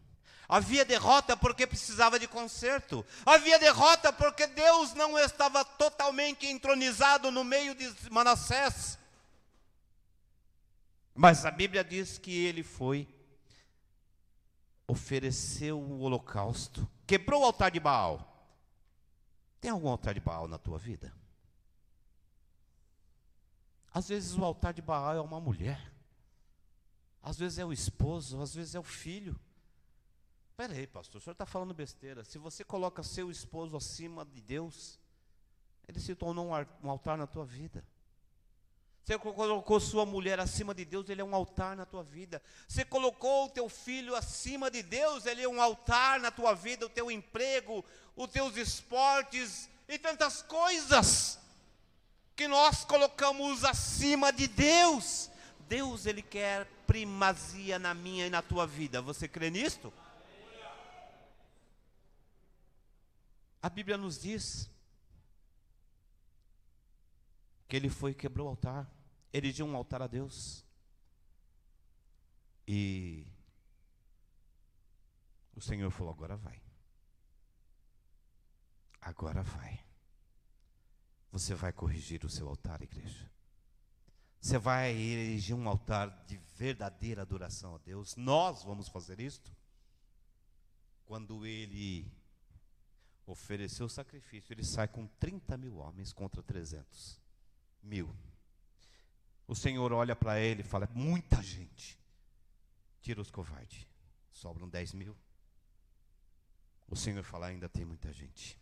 Havia 0.48 0.86
derrota 0.86 1.36
porque 1.36 1.68
precisava 1.68 2.18
de 2.18 2.30
conserto. 2.30 3.06
Havia 3.26 3.60
derrota 3.60 4.14
porque 4.14 4.48
Deus 4.48 4.94
não 4.94 5.20
estava 5.20 5.66
totalmente 5.66 6.48
entronizado 6.48 7.30
no 7.30 7.44
meio 7.44 7.76
de 7.76 7.94
Manassés. 8.10 8.98
Mas 11.14 11.46
a 11.46 11.52
Bíblia 11.52 11.84
diz 11.84 12.18
que 12.18 12.46
ele 12.46 12.64
foi 12.64 13.06
ofereceu 14.88 15.78
o 15.78 16.02
holocausto, 16.02 16.90
quebrou 17.06 17.42
o 17.42 17.46
altar 17.46 17.70
de 17.70 17.82
Baal. 17.82 18.32
Tem 19.60 19.72
algum 19.72 19.90
altar 19.90 20.14
de 20.14 20.22
Baal 20.22 20.48
na 20.48 20.58
tua 20.58 20.78
vida? 20.78 21.12
Às 23.96 24.10
vezes 24.10 24.38
o 24.38 24.44
altar 24.44 24.74
de 24.74 24.82
Baal 24.82 25.16
é 25.16 25.22
uma 25.22 25.40
mulher, 25.40 25.90
às 27.24 27.38
vezes 27.40 27.60
é 27.60 27.64
o 27.64 27.72
esposo, 27.72 28.42
às 28.42 28.54
vezes 28.54 28.76
é 28.76 28.80
o 28.80 28.84
filho. 28.84 29.40
Peraí, 30.58 30.86
pastor, 30.86 31.22
o 31.22 31.24
senhor 31.24 31.32
está 31.32 31.46
falando 31.46 31.74
besteira. 31.74 32.22
Se 32.26 32.38
você 32.38 32.62
coloca 32.66 33.02
seu 33.04 33.32
esposo 33.32 33.78
acima 33.78 34.26
de 34.26 34.42
Deus, 34.42 35.00
ele 35.88 36.02
se 36.02 36.14
tornou 36.14 36.50
um 36.84 36.90
altar 36.90 37.18
na 37.18 37.26
tua 37.26 37.46
vida. 37.46 37.86
Você 39.02 39.18
colocou 39.18 39.80
sua 39.80 40.06
mulher 40.06 40.42
acima 40.42 40.76
de 40.76 40.84
Deus, 40.84 41.08
ele 41.08 41.22
é 41.22 41.26
um 41.26 41.34
altar 41.34 41.78
na 41.78 41.86
tua 41.86 42.04
vida. 42.04 42.42
Você 42.68 42.84
colocou 42.84 43.46
o 43.46 43.50
teu 43.50 43.70
filho 43.70 44.14
acima 44.14 44.70
de 44.70 44.84
Deus, 44.84 45.26
ele 45.26 45.42
é 45.42 45.48
um 45.48 45.62
altar 45.62 46.20
na 46.20 46.32
tua 46.32 46.54
vida, 46.54 46.86
o 46.86 46.90
teu 46.90 47.10
emprego, 47.10 47.86
os 48.14 48.28
teus 48.28 48.58
esportes 48.58 49.70
e 49.88 49.98
tantas 49.98 50.42
coisas 50.42 51.40
que 52.36 52.48
nós 52.48 52.84
colocamos 52.84 53.64
acima 53.64 54.32
de 54.32 54.48
Deus. 54.48 55.30
Deus 55.68 56.06
ele 56.06 56.22
quer 56.22 56.66
primazia 56.86 57.80
na 57.80 57.94
minha 57.94 58.28
e 58.28 58.30
na 58.30 58.42
tua 58.42 58.68
vida. 58.68 59.02
Você 59.02 59.28
crê 59.28 59.50
nisto? 59.50 59.92
A 63.62 63.70
Bíblia 63.70 63.98
nos 63.98 64.20
diz 64.20 64.70
que 67.68 67.76
ele 67.76 67.90
foi 67.90 68.12
e 68.12 68.16
quebrou 68.16 68.46
o 68.46 68.50
altar, 68.52 68.88
erigiu 69.34 69.66
um 69.66 69.76
altar 69.76 70.02
a 70.02 70.08
Deus. 70.08 70.64
E 72.68 73.26
o 75.56 75.62
Senhor 75.62 75.90
falou: 75.90 76.14
agora 76.14 76.36
vai. 76.36 76.62
Agora 79.02 79.42
vai. 79.42 79.85
Você 81.36 81.54
vai 81.54 81.74
corrigir 81.74 82.24
o 82.24 82.30
seu 82.30 82.48
altar, 82.48 82.82
igreja. 82.82 83.30
Você 84.40 84.58
vai 84.58 84.96
erigir 84.96 85.54
um 85.54 85.68
altar 85.68 86.24
de 86.26 86.38
verdadeira 86.56 87.24
adoração 87.24 87.76
a 87.76 87.78
Deus. 87.80 88.16
Nós 88.16 88.64
vamos 88.64 88.88
fazer 88.88 89.20
isto. 89.20 89.54
Quando 91.06 91.46
ele 91.46 92.10
ofereceu 93.28 93.86
o 93.86 93.90
sacrifício, 93.90 94.54
ele 94.54 94.64
sai 94.64 94.88
com 94.88 95.08
30 95.20 95.58
mil 95.58 95.76
homens 95.76 96.14
contra 96.14 96.42
300 96.42 97.20
mil. 97.84 98.16
O 99.46 99.54
Senhor 99.54 99.92
olha 99.92 100.16
para 100.16 100.40
ele 100.40 100.62
e 100.62 100.64
fala: 100.64 100.90
muita 100.94 101.44
gente. 101.44 102.00
Tira 103.02 103.20
os 103.20 103.30
covardes. 103.30 103.86
Sobram 104.32 104.70
10 104.70 104.94
mil. 104.94 105.14
O 106.88 106.96
Senhor 106.96 107.26
fala: 107.26 107.48
ainda 107.48 107.68
tem 107.68 107.84
muita 107.84 108.14
gente. 108.14 108.58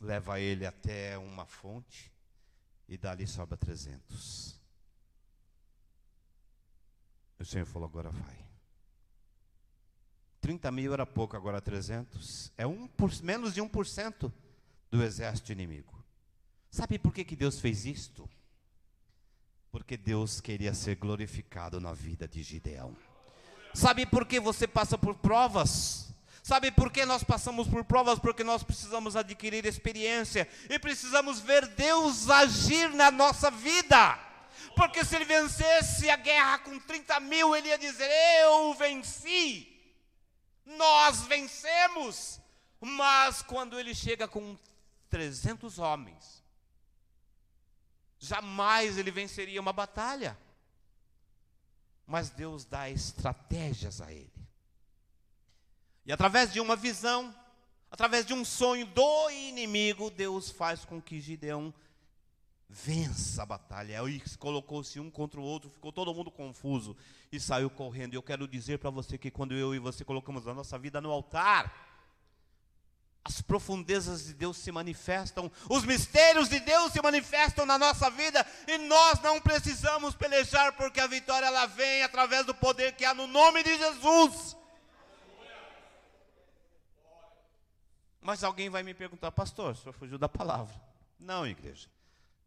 Leva 0.00 0.40
ele 0.40 0.64
até 0.64 1.18
uma 1.18 1.44
fonte 1.44 2.10
e 2.88 2.96
dali 2.96 3.26
sobra 3.26 3.56
300. 3.56 4.58
O 7.38 7.44
Senhor 7.44 7.66
falou: 7.66 7.88
agora 7.88 8.10
vai. 8.10 8.40
30 10.40 10.70
mil 10.72 10.92
era 10.92 11.06
pouco, 11.06 11.36
agora 11.36 11.60
300. 11.60 12.52
É 12.56 12.66
um 12.66 12.88
por, 12.88 13.10
menos 13.22 13.54
de 13.54 13.60
1% 13.60 14.32
do 14.90 15.02
exército 15.02 15.52
inimigo. 15.52 16.02
Sabe 16.70 16.98
por 16.98 17.12
que, 17.12 17.24
que 17.24 17.36
Deus 17.36 17.60
fez 17.60 17.84
isto? 17.84 18.28
Porque 19.70 19.96
Deus 19.96 20.40
queria 20.40 20.74
ser 20.74 20.96
glorificado 20.96 21.80
na 21.80 21.92
vida 21.92 22.26
de 22.26 22.42
Gideão. 22.42 22.96
Sabe 23.74 24.04
por 24.06 24.26
que 24.26 24.40
você 24.40 24.66
passa 24.66 24.98
por 24.98 25.14
provas? 25.16 26.09
Sabe 26.42 26.70
por 26.70 26.90
que 26.90 27.04
nós 27.04 27.22
passamos 27.22 27.68
por 27.68 27.84
provas? 27.84 28.18
Porque 28.18 28.42
nós 28.42 28.62
precisamos 28.62 29.14
adquirir 29.14 29.66
experiência 29.66 30.48
e 30.68 30.78
precisamos 30.78 31.40
ver 31.40 31.66
Deus 31.68 32.28
agir 32.30 32.90
na 32.90 33.10
nossa 33.10 33.50
vida. 33.50 34.18
Porque 34.74 35.04
se 35.04 35.16
ele 35.16 35.24
vencesse 35.24 36.08
a 36.08 36.16
guerra 36.16 36.58
com 36.60 36.78
30 36.78 37.20
mil, 37.20 37.54
ele 37.54 37.68
ia 37.68 37.78
dizer: 37.78 38.08
Eu 38.42 38.74
venci, 38.74 39.68
nós 40.64 41.22
vencemos. 41.22 42.40
Mas 42.80 43.42
quando 43.42 43.78
ele 43.78 43.94
chega 43.94 44.26
com 44.26 44.56
300 45.10 45.78
homens, 45.78 46.40
Jamais 48.20 48.98
ele 48.98 49.10
venceria 49.10 49.60
uma 49.60 49.72
batalha. 49.72 50.38
Mas 52.06 52.28
Deus 52.28 52.66
dá 52.66 52.90
estratégias 52.90 54.02
a 54.02 54.12
ele. 54.12 54.30
E 56.04 56.12
através 56.12 56.52
de 56.52 56.60
uma 56.60 56.76
visão, 56.76 57.34
através 57.90 58.24
de 58.24 58.32
um 58.32 58.44
sonho 58.44 58.86
do 58.86 59.30
inimigo, 59.30 60.10
Deus 60.10 60.50
faz 60.50 60.84
com 60.84 61.00
que 61.00 61.20
Gideão 61.20 61.72
vença 62.68 63.42
a 63.42 63.46
batalha. 63.46 64.00
Aí 64.00 64.22
colocou-se 64.38 65.00
um 65.00 65.10
contra 65.10 65.40
o 65.40 65.42
outro, 65.42 65.68
ficou 65.68 65.92
todo 65.92 66.14
mundo 66.14 66.30
confuso 66.30 66.96
e 67.30 67.40
saiu 67.40 67.68
correndo. 67.68 68.14
Eu 68.14 68.22
quero 68.22 68.46
dizer 68.46 68.78
para 68.78 68.90
você 68.90 69.18
que 69.18 69.30
quando 69.30 69.54
eu 69.54 69.74
e 69.74 69.78
você 69.78 70.04
colocamos 70.04 70.46
a 70.46 70.54
nossa 70.54 70.78
vida 70.78 71.00
no 71.00 71.10
altar, 71.10 71.88
as 73.24 73.42
profundezas 73.42 74.24
de 74.24 74.32
Deus 74.32 74.56
se 74.56 74.72
manifestam, 74.72 75.50
os 75.68 75.84
mistérios 75.84 76.48
de 76.48 76.58
Deus 76.60 76.92
se 76.92 77.02
manifestam 77.02 77.66
na 77.66 77.76
nossa 77.76 78.08
vida 78.10 78.46
e 78.66 78.78
nós 78.78 79.20
não 79.20 79.40
precisamos 79.40 80.14
pelejar 80.14 80.72
porque 80.72 81.00
a 81.00 81.06
vitória 81.06 81.46
ela 81.46 81.66
vem 81.66 82.02
através 82.02 82.46
do 82.46 82.54
poder 82.54 82.92
que 82.92 83.04
há 83.04 83.12
no 83.12 83.26
nome 83.26 83.62
de 83.62 83.76
Jesus. 83.76 84.56
Mas 88.20 88.44
alguém 88.44 88.68
vai 88.68 88.82
me 88.82 88.92
perguntar, 88.92 89.32
pastor, 89.32 89.72
o 89.72 89.76
senhor 89.76 89.92
fugiu 89.92 90.18
da 90.18 90.28
palavra. 90.28 90.78
Não, 91.18 91.46
igreja. 91.46 91.88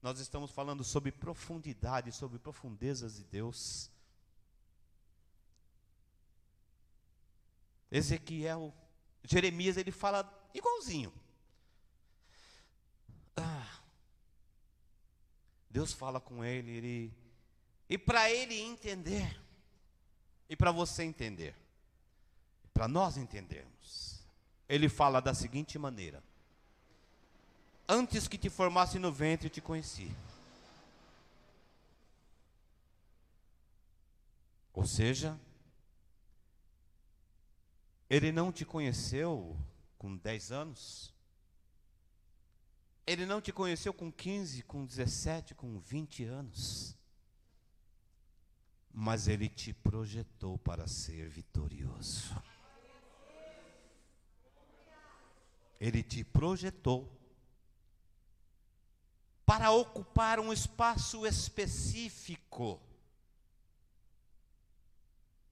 Nós 0.02 0.20
estamos 0.20 0.52
falando 0.52 0.84
sobre 0.84 1.12
profundidade, 1.12 2.12
sobre 2.12 2.38
profundezas 2.38 3.16
de 3.16 3.24
Deus. 3.24 3.90
Ezequiel, 7.90 8.74
Jeremias, 9.24 9.78
ele 9.78 9.92
fala 9.92 10.30
igualzinho. 10.54 11.14
Ah, 13.36 13.80
Deus 15.70 15.94
fala 15.94 16.20
com 16.20 16.44
ele, 16.44 16.72
ele 16.72 17.24
e 17.90 17.98
para 17.98 18.30
ele 18.32 18.60
entender, 18.60 19.40
e 20.50 20.56
para 20.56 20.72
você 20.72 21.04
entender, 21.04 21.56
para 22.74 22.88
nós 22.88 23.18
entendermos, 23.18 24.13
ele 24.74 24.90
fala 24.90 25.22
da 25.22 25.36
seguinte 25.36 25.78
maneira: 25.78 26.24
Antes 27.88 28.28
que 28.28 28.40
te 28.40 28.50
formasse 28.50 28.98
no 28.98 29.12
ventre, 29.12 29.48
te 29.48 29.62
conheci. 29.62 30.12
Ou 34.74 34.88
seja, 34.88 35.40
ele 38.10 38.32
não 38.32 38.52
te 38.52 38.66
conheceu 38.66 39.56
com 40.00 40.18
10 40.18 40.52
anos. 40.52 41.14
Ele 43.06 43.28
não 43.28 43.40
te 43.40 43.52
conheceu 43.52 43.94
com 43.94 44.12
15, 44.12 44.64
com 44.64 44.86
17, 44.86 45.54
com 45.54 45.78
20 45.78 46.24
anos. 46.24 46.98
Mas 48.92 49.28
ele 49.28 49.48
te 49.48 49.72
projetou 49.72 50.58
para 50.58 50.88
ser 50.88 51.30
vitorioso. 51.30 52.34
Ele 55.84 56.02
te 56.02 56.24
projetou 56.24 57.12
para 59.46 59.70
ocupar 59.70 60.40
um 60.40 60.54
espaço 60.54 61.28
específico. 61.28 62.80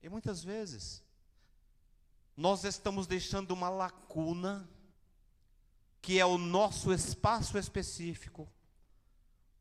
E 0.02 0.08
muitas 0.08 0.42
vezes 0.42 1.02
nós 2.34 2.64
estamos 2.64 3.06
deixando 3.06 3.50
uma 3.50 3.68
lacuna, 3.68 4.66
que 6.00 6.18
é 6.18 6.24
o 6.24 6.38
nosso 6.38 6.94
espaço 6.94 7.58
específico, 7.58 8.48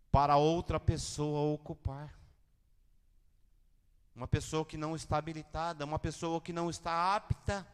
para 0.09 0.37
outra 0.37 0.79
pessoa 0.79 1.53
ocupar. 1.53 2.17
Uma 4.15 4.25
pessoa 4.25 4.65
que 4.65 4.77
não 4.77 4.95
está 4.95 5.17
habilitada, 5.17 5.83
uma 5.83 5.99
pessoa 5.99 6.39
que 6.39 6.53
não 6.53 6.69
está 6.69 7.13
apta 7.13 7.67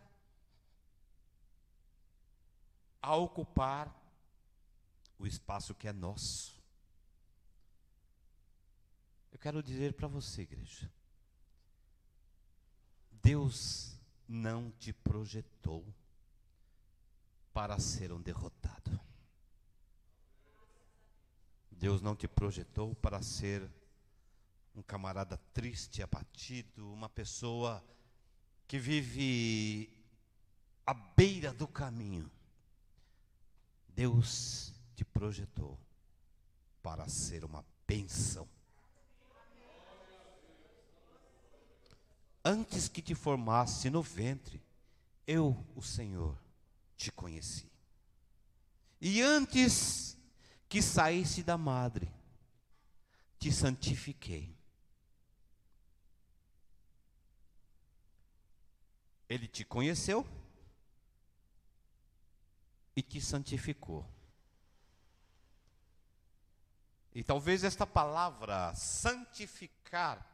a 3.02 3.16
ocupar 3.16 3.94
o 5.20 5.26
espaço 5.26 5.74
que 5.76 5.88
é 5.88 5.94
nosso. 5.94 6.58
Eu 9.32 9.40
quero 9.40 9.62
dizer 9.62 9.94
para 9.94 10.08
você, 10.08 10.42
igreja, 10.42 10.92
Deus 13.12 13.98
não 14.28 14.72
te 14.72 14.92
projetou 14.92 15.86
para 17.54 17.80
ser 17.80 18.12
um 18.12 18.22
derrotado. 18.22 19.00
Deus 21.72 22.02
não 22.02 22.16
te 22.16 22.28
projetou 22.28 22.96
para 22.96 23.22
ser 23.22 23.70
um 24.76 24.82
camarada 24.82 25.38
triste, 25.54 26.02
abatido, 26.02 26.92
uma 26.92 27.10
pessoa 27.10 27.84
que 28.68 28.80
vive 28.80 29.92
à 30.86 30.94
beira 30.94 31.54
do 31.54 31.68
caminho. 31.68 32.30
Deus 33.98 34.74
te 34.96 35.04
projetou 35.04 35.78
para 36.82 37.10
ser 37.10 37.44
uma 37.44 37.66
bênção 37.86 38.48
Antes 42.50 42.88
que 42.88 43.02
te 43.02 43.14
formasse 43.14 43.90
no 43.90 44.02
ventre, 44.02 44.64
eu, 45.28 45.66
o 45.76 45.82
Senhor, 45.82 46.34
te 46.96 47.12
conheci. 47.12 47.70
E 49.02 49.22
antes 49.22 50.18
que 50.70 50.82
saísse 50.82 51.44
da 51.44 51.58
madre, 51.58 52.10
te 53.38 53.52
santifiquei. 53.52 54.56
Ele 59.28 59.46
te 59.46 59.66
conheceu 59.66 60.26
e 62.98 63.02
te 63.04 63.22
santificou. 63.22 64.04
E 67.14 67.24
talvez 67.24 67.64
esta 67.64 67.86
palavra 67.86 68.74
santificar 68.74 70.26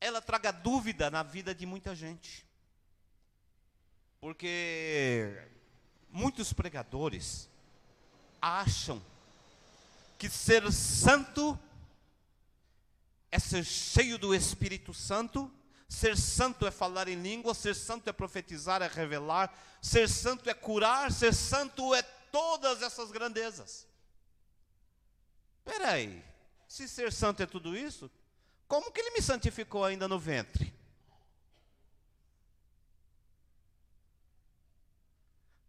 ela 0.00 0.20
traga 0.20 0.52
dúvida 0.52 1.10
na 1.10 1.22
vida 1.22 1.54
de 1.54 1.64
muita 1.64 1.94
gente. 1.94 2.44
Porque 4.20 5.48
muitos 6.10 6.52
pregadores 6.52 7.48
acham 8.40 9.00
que 10.18 10.28
ser 10.28 10.72
santo 10.72 11.58
é 13.30 13.38
ser 13.38 13.64
cheio 13.64 14.18
do 14.18 14.34
Espírito 14.34 14.92
Santo, 14.92 15.52
ser 15.88 16.16
santo 16.16 16.66
é 16.66 16.70
falar 16.70 17.08
em 17.08 17.20
língua, 17.20 17.54
ser 17.54 17.74
santo 17.74 18.08
é 18.10 18.12
profetizar, 18.12 18.82
é 18.82 18.86
revelar, 18.86 19.52
ser 19.80 20.08
santo 20.08 20.48
é 20.50 20.54
curar, 20.54 21.10
ser 21.10 21.32
santo 21.34 21.94
é 21.94 22.02
todas 22.02 22.82
essas 22.82 23.10
grandezas. 23.10 23.86
Espera 25.58 25.92
aí, 25.92 26.22
se 26.68 26.86
ser 26.86 27.12
santo 27.12 27.42
é 27.42 27.46
tudo 27.46 27.76
isso, 27.76 28.10
como 28.66 28.92
que 28.92 29.00
ele 29.00 29.12
me 29.12 29.22
santificou 29.22 29.84
ainda 29.84 30.06
no 30.06 30.18
ventre? 30.18 30.74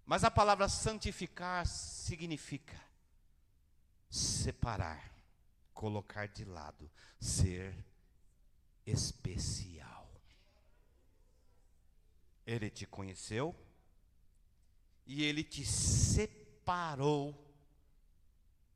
Mas 0.06 0.24
a 0.24 0.32
palavra 0.32 0.68
santificar 0.68 1.66
significa 1.66 2.76
separar, 4.10 5.14
colocar 5.74 6.28
de 6.28 6.44
lado, 6.44 6.92
ser 7.20 7.76
especial. 8.86 9.89
Ele 12.50 12.68
te 12.68 12.88
conheceu 12.88 13.56
e 15.06 15.24
ele 15.24 15.43
te 15.43 15.64
separou 15.64 17.36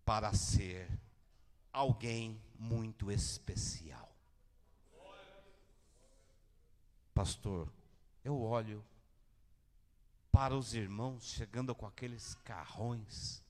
para 0.05 0.31
ser 0.31 0.87
alguém 1.71 2.39
muito 2.59 3.11
especial. 3.11 4.15
Pastor, 7.15 7.67
eu 8.23 8.39
olho 8.39 8.85
para 10.31 10.55
os 10.55 10.75
irmãos 10.75 11.23
chegando 11.25 11.73
com 11.73 11.87
aqueles 11.87 12.35
carrões. 12.43 13.41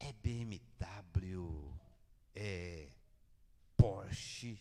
É 0.00 0.14
BMW, 0.14 1.74
é 2.34 2.88
Porsche, 3.76 4.58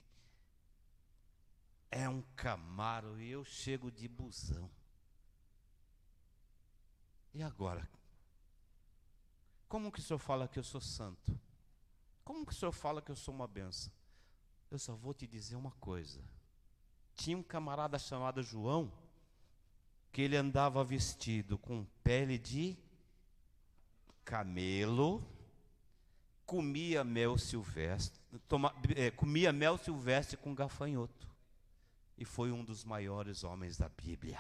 é 1.94 2.10
um 2.10 2.24
Camaro 2.36 3.22
e 3.22 3.30
eu 3.30 3.46
chego 3.46 3.92
de 3.92 4.08
busão. 4.08 4.70
E 7.34 7.44
agora? 7.44 7.88
Como 9.70 9.92
que 9.92 10.00
o 10.00 10.02
senhor 10.02 10.20
fala 10.20 10.48
que 10.48 10.58
eu 10.58 10.64
sou 10.64 10.82
santo? 10.82 11.40
Como 12.24 12.46
que 12.46 12.52
o 12.52 12.56
senhor 12.56 12.72
fala 12.72 13.02
que 13.02 13.12
eu 13.12 13.16
sou 13.16 13.34
uma 13.34 13.48
benção? 13.48 13.92
Eu 14.72 14.80
só 14.80 14.96
vou 14.96 15.14
te 15.14 15.28
dizer 15.28 15.56
uma 15.56 15.72
coisa. 15.74 16.20
Tinha 17.16 17.38
um 17.38 17.44
camarada 17.44 18.00
chamado 18.00 18.42
João, 18.42 18.92
que 20.12 20.22
ele 20.22 20.36
andava 20.36 20.84
vestido 20.84 21.60
com 21.60 21.86
pele 22.04 22.40
de 22.40 22.76
camelo, 24.26 25.24
comia 26.46 27.04
mel 27.04 27.38
silvestre, 27.38 28.20
toma, 28.48 28.74
é, 28.96 29.12
comia 29.12 29.52
mel 29.54 29.78
silvestre 29.78 30.38
com 30.38 30.56
gafanhoto. 30.56 31.33
E 32.18 32.26
foi 32.26 32.52
um 32.52 32.64
dos 32.64 32.84
maiores 32.84 33.44
homens 33.44 33.78
da 33.78 33.90
Bíblia. 33.90 34.40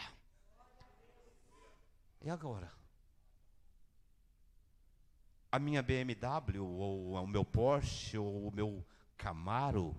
E 2.21 2.29
agora? 2.29 2.71
A 5.51 5.59
minha 5.59 5.83
BMW, 5.83 6.59
ou 6.63 7.13
o 7.13 7.27
meu 7.27 7.45
Porsche, 7.45 8.17
ou 8.17 8.47
o 8.47 8.51
meu 8.51 8.85
Camaro, 9.17 9.95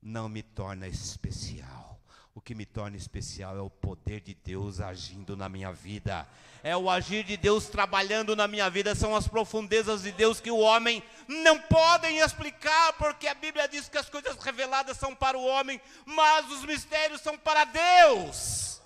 não 0.00 0.28
me 0.28 0.42
torna 0.42 0.88
especial. 0.88 1.99
O 2.34 2.40
que 2.40 2.54
me 2.54 2.64
torna 2.64 2.96
especial 2.96 3.56
é 3.56 3.60
o 3.60 3.68
poder 3.68 4.20
de 4.20 4.34
Deus 4.34 4.80
agindo 4.80 5.36
na 5.36 5.48
minha 5.48 5.72
vida. 5.72 6.28
É 6.62 6.76
o 6.76 6.88
agir 6.88 7.24
de 7.24 7.36
Deus 7.36 7.66
trabalhando 7.66 8.36
na 8.36 8.46
minha 8.46 8.70
vida. 8.70 8.94
São 8.94 9.16
as 9.16 9.26
profundezas 9.26 10.02
de 10.02 10.12
Deus 10.12 10.40
que 10.40 10.50
o 10.50 10.58
homem 10.58 11.02
não 11.26 11.60
podem 11.62 12.18
explicar, 12.18 12.92
porque 12.94 13.26
a 13.26 13.34
Bíblia 13.34 13.66
diz 13.66 13.88
que 13.88 13.98
as 13.98 14.08
coisas 14.08 14.36
reveladas 14.36 14.96
são 14.96 15.14
para 15.14 15.36
o 15.36 15.44
homem, 15.44 15.80
mas 16.06 16.50
os 16.52 16.64
mistérios 16.64 17.20
são 17.20 17.36
para 17.36 17.64
Deus. 17.64 18.80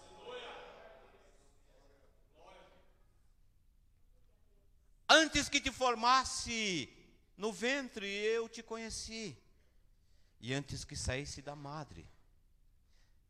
Antes 5.08 5.50
que 5.50 5.60
te 5.60 5.70
formasse 5.70 6.88
no 7.36 7.52
ventre, 7.52 8.06
eu 8.06 8.48
te 8.48 8.62
conheci. 8.62 9.36
E 10.40 10.54
antes 10.54 10.82
que 10.84 10.96
saísse 10.96 11.42
da 11.42 11.54
madre, 11.54 12.08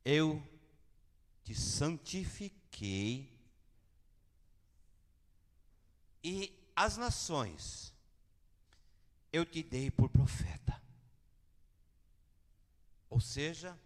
eu 0.05 0.42
te 1.42 1.55
santifiquei 1.55 3.32
e 6.22 6.52
as 6.74 6.96
nações 6.96 7.92
eu 9.32 9.44
te 9.44 9.62
dei 9.62 9.90
por 9.90 10.09
profeta. 10.09 10.80
Ou 13.11 13.20
seja, 13.20 13.78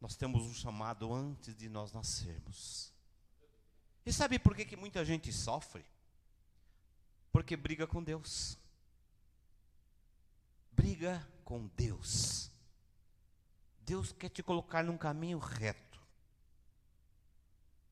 nós 0.00 0.16
temos 0.16 0.42
um 0.42 0.54
chamado 0.54 1.12
antes 1.12 1.56
de 1.56 1.68
nós 1.68 1.92
nascermos. 1.92 2.92
E 4.04 4.12
sabe 4.12 4.38
por 4.38 4.54
que, 4.56 4.64
que 4.64 4.76
muita 4.76 5.04
gente 5.04 5.32
sofre? 5.32 5.84
Porque 7.30 7.56
briga 7.56 7.86
com 7.86 8.02
Deus 8.02 8.58
briga 10.82 11.26
com 11.44 11.68
Deus. 11.76 12.50
Deus 13.84 14.12
quer 14.12 14.28
te 14.28 14.42
colocar 14.42 14.82
num 14.84 14.96
caminho 14.96 15.38
reto, 15.38 16.00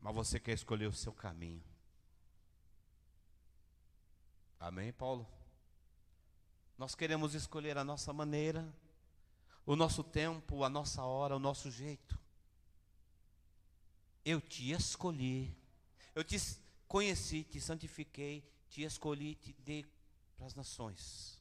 mas 0.01 0.15
você 0.15 0.39
quer 0.39 0.53
escolher 0.53 0.87
o 0.87 0.93
seu 0.93 1.13
caminho. 1.13 1.63
Amém, 4.59 4.93
Paulo? 4.93 5.27
Nós 6.79 6.95
queremos 6.95 7.35
escolher 7.35 7.77
a 7.77 7.85
nossa 7.85 8.13
maneira, 8.13 8.67
o 9.67 9.75
nosso 9.75 10.03
tempo, 10.03 10.65
a 10.65 10.69
nossa 10.69 11.03
hora, 11.03 11.37
o 11.37 11.41
nosso 11.41 11.71
jeito. 11.71 12.19
Eu 14.25 14.41
te 14.41 14.71
escolhi, 14.71 15.55
eu 16.15 16.23
te 16.23 16.37
conheci, 16.87 17.43
te 17.45 17.61
santifiquei, 17.61 18.45
te 18.69 18.83
escolhi, 18.83 19.35
te 19.35 19.53
dei 19.65 19.85
para 20.37 20.47
as 20.47 20.55
nações. 20.55 21.39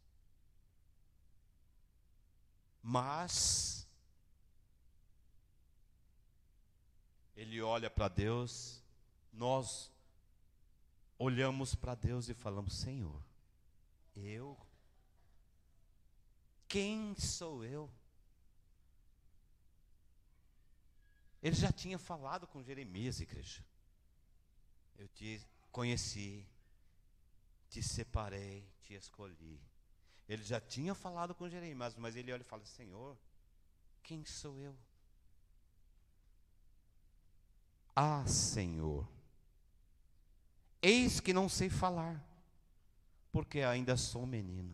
Mas 2.82 3.79
ele 7.40 7.62
olha 7.62 7.90
para 7.90 8.10
Deus, 8.10 8.84
nós 9.32 9.90
olhamos 11.18 11.74
para 11.74 11.96
Deus 11.96 12.28
e 12.28 12.34
falamos: 12.34 12.74
Senhor, 12.74 13.24
eu? 14.14 14.60
Quem 16.68 17.16
sou 17.16 17.64
eu? 17.64 17.90
Ele 21.42 21.56
já 21.56 21.72
tinha 21.72 21.98
falado 21.98 22.46
com 22.46 22.62
Jeremias, 22.62 23.22
igreja. 23.22 23.66
Eu 24.98 25.08
te 25.08 25.42
conheci, 25.72 26.46
te 27.70 27.82
separei, 27.82 28.68
te 28.82 28.96
escolhi. 28.96 29.62
Ele 30.28 30.44
já 30.44 30.60
tinha 30.60 30.94
falado 30.94 31.34
com 31.34 31.48
Jeremias, 31.48 31.96
mas 31.96 32.18
ele 32.18 32.34
olha 32.34 32.42
e 32.42 32.44
fala: 32.44 32.66
Senhor, 32.66 33.18
quem 34.04 34.26
sou 34.26 34.60
eu? 34.60 34.78
Ah, 38.02 38.26
Senhor, 38.26 39.06
eis 40.82 41.20
que 41.20 41.34
não 41.34 41.50
sei 41.50 41.70
falar, 41.70 42.26
porque 43.30 43.60
ainda 43.60 43.98
sou 43.98 44.26
menino. 44.26 44.74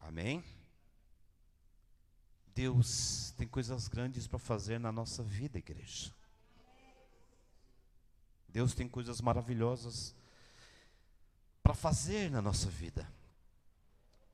Amém? 0.00 0.44
Deus 2.52 3.32
tem 3.36 3.46
coisas 3.46 3.86
grandes 3.86 4.26
para 4.26 4.40
fazer 4.40 4.80
na 4.80 4.90
nossa 4.90 5.22
vida, 5.22 5.56
igreja. 5.56 6.12
Deus 8.48 8.74
tem 8.74 8.88
coisas 8.88 9.20
maravilhosas 9.20 10.16
para 11.62 11.74
fazer 11.74 12.28
na 12.28 12.42
nossa 12.42 12.68
vida. 12.68 13.08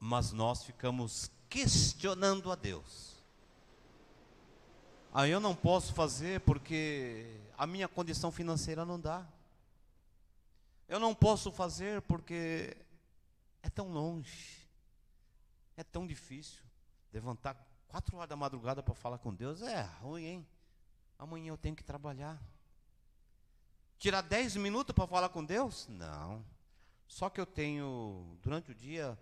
Mas 0.01 0.33
nós 0.33 0.65
ficamos 0.65 1.31
questionando 1.51 2.51
a 2.51 2.55
Deus. 2.55 3.12
Aí 5.15 5.31
eu 5.31 5.41
não 5.41 5.55
posso 5.55 5.93
fazer 5.93 6.41
porque 6.41 7.27
a 7.59 7.67
minha 7.67 7.87
condição 7.87 8.33
financeira 8.33 8.83
não 8.83 8.99
dá. 8.99 9.27
Eu 10.89 10.99
não 10.99 11.15
posso 11.15 11.53
fazer 11.53 12.01
porque 12.03 12.75
é 13.63 13.69
tão 13.69 13.93
longe. 13.93 14.67
É 15.77 15.85
tão 15.85 16.07
difícil. 16.07 16.63
Levantar 17.13 17.55
quatro 17.89 18.17
horas 18.17 18.31
da 18.31 18.37
madrugada 18.37 18.83
para 18.83 18.95
falar 18.95 19.19
com 19.19 19.35
Deus 19.35 19.61
é 19.61 19.83
ruim, 20.01 20.25
hein? 20.25 20.47
Amanhã 21.19 21.51
eu 21.51 21.59
tenho 21.59 21.77
que 21.77 21.85
trabalhar. 21.85 22.41
Tirar 23.99 24.23
dez 24.23 24.57
minutos 24.57 24.95
para 24.95 25.07
falar 25.07 25.29
com 25.29 25.45
Deus? 25.45 25.87
Não. 25.89 26.43
Só 27.07 27.29
que 27.29 27.39
eu 27.39 27.45
tenho, 27.45 28.39
durante 28.43 28.71
o 28.71 28.75
dia, 28.75 29.19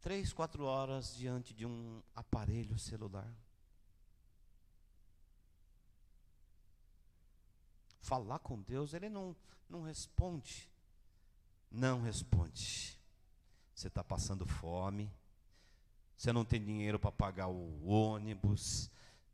três, 0.00 0.32
quatro 0.32 0.64
horas 0.64 1.14
diante 1.16 1.54
de 1.54 1.64
um 1.64 2.02
aparelho 2.16 2.76
celular. 2.80 3.32
Falar 8.00 8.38
com 8.40 8.60
Deus, 8.60 8.94
ele 8.94 9.08
não, 9.08 9.36
não 9.68 9.82
responde. 9.82 10.68
Não 11.70 12.02
responde. 12.02 12.98
Você 13.74 13.88
está 13.88 14.02
passando 14.02 14.46
fome, 14.46 15.10
você 16.16 16.32
não 16.32 16.44
tem 16.44 16.62
dinheiro 16.62 16.98
para 16.98 17.10
pagar 17.10 17.48
o 17.48 17.86
ônibus, 17.86 18.90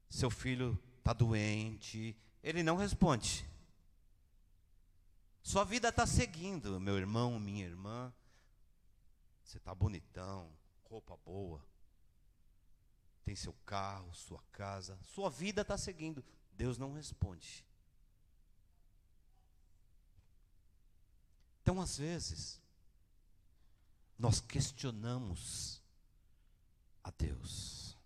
seu 0.08 0.30
filho 0.30 0.78
está 0.98 1.12
doente, 1.12 2.16
ele 2.42 2.62
não 2.62 2.76
responde. 2.76 3.44
Sua 5.42 5.64
vida 5.64 5.88
está 5.88 6.06
seguindo, 6.06 6.78
meu 6.80 6.96
irmão, 6.96 7.40
minha 7.40 7.64
irmã. 7.64 8.12
Você 9.42 9.58
está 9.58 9.74
bonitão, 9.74 10.50
roupa 10.84 11.16
boa, 11.24 11.64
tem 13.24 13.34
seu 13.34 13.52
carro, 13.64 14.12
sua 14.14 14.40
casa, 14.52 14.96
sua 15.02 15.28
vida 15.28 15.62
está 15.62 15.76
seguindo. 15.76 16.24
Deus 16.52 16.78
não 16.78 16.92
responde. 16.92 17.64
Então, 21.66 21.80
às 21.80 21.98
vezes, 21.98 22.60
nós 24.16 24.40
questionamos 24.40 25.82
a 27.02 27.10
Deus. 27.10 27.98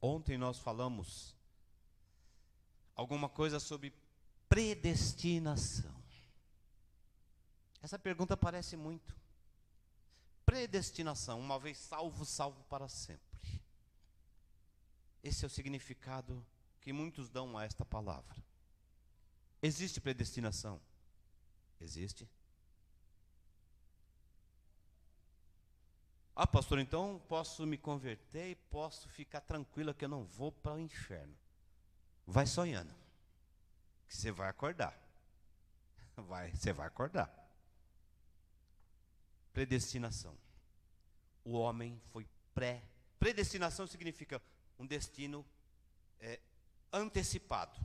Ontem 0.00 0.38
nós 0.38 0.56
falamos 0.56 1.34
alguma 2.94 3.28
coisa 3.28 3.58
sobre 3.58 3.92
predestinação. 4.48 5.92
Essa 7.82 7.98
pergunta 7.98 8.36
parece 8.36 8.76
muito. 8.76 9.16
Predestinação, 10.46 11.40
uma 11.40 11.58
vez 11.58 11.78
salvo, 11.78 12.24
salvo 12.24 12.62
para 12.68 12.88
sempre. 12.88 13.60
Esse 15.20 15.44
é 15.44 15.48
o 15.48 15.50
significado 15.50 16.46
que 16.80 16.92
muitos 16.92 17.28
dão 17.28 17.58
a 17.58 17.64
esta 17.64 17.84
palavra. 17.84 18.36
Existe 19.60 20.00
predestinação? 20.00 20.80
Existe. 21.80 22.28
Ah, 26.36 26.46
pastor, 26.46 26.78
então 26.78 27.20
posso 27.28 27.66
me 27.66 27.76
converter 27.76 28.50
e 28.50 28.54
posso 28.54 29.08
ficar 29.08 29.40
tranquila 29.40 29.92
que 29.92 30.04
eu 30.04 30.08
não 30.08 30.24
vou 30.24 30.50
para 30.50 30.74
o 30.74 30.78
inferno. 30.78 31.36
Vai 32.26 32.46
sonhando, 32.46 32.94
que 34.08 34.16
você 34.16 34.30
vai 34.30 34.48
acordar. 34.48 34.98
Vai, 36.16 36.50
você 36.52 36.72
vai 36.72 36.86
acordar. 36.86 37.30
Predestinação. 39.52 40.36
O 41.44 41.52
homem 41.52 42.00
foi 42.10 42.26
pré. 42.54 42.82
Predestinação 43.18 43.86
significa 43.86 44.40
um 44.78 44.86
destino 44.86 45.44
é, 46.20 46.40
antecipado. 46.92 47.78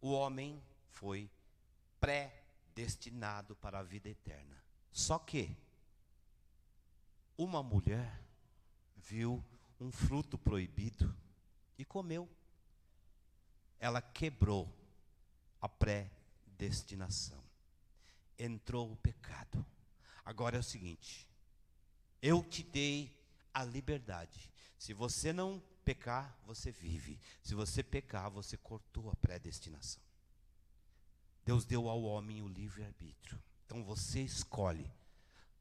O 0.00 0.12
homem 0.12 0.62
foi 0.90 1.30
predestinado 2.72 3.54
para 3.56 3.78
a 3.78 3.82
vida 3.82 4.08
eterna. 4.08 4.56
Só 4.90 5.18
que 5.18 5.56
uma 7.36 7.62
mulher 7.62 8.20
viu 8.96 9.44
um 9.80 9.90
fruto 9.90 10.36
proibido 10.38 11.14
e 11.78 11.84
comeu. 11.84 12.28
Ela 13.78 14.00
quebrou 14.00 14.68
a 15.60 15.68
predestinação. 15.68 17.42
Entrou 18.38 18.92
o 18.92 18.96
pecado. 18.96 19.64
Agora 20.24 20.56
é 20.56 20.60
o 20.60 20.64
seguinte: 20.64 21.26
eu 22.20 22.42
te 22.42 22.62
dei 22.62 23.10
a 23.52 23.64
liberdade. 23.64 24.50
Se 24.78 24.92
você 24.92 25.32
não 25.32 25.62
pecar, 25.84 26.36
você 26.44 26.70
vive. 26.70 27.18
Se 27.42 27.54
você 27.54 27.82
pecar, 27.82 28.30
você 28.30 28.56
cortou 28.56 29.10
a 29.10 29.16
predestinação. 29.16 30.02
Deus 31.44 31.64
deu 31.64 31.88
ao 31.88 32.02
homem 32.02 32.42
o 32.42 32.48
livre-arbítrio. 32.48 33.42
Então 33.66 33.82
você 33.84 34.20
escolhe 34.20 34.90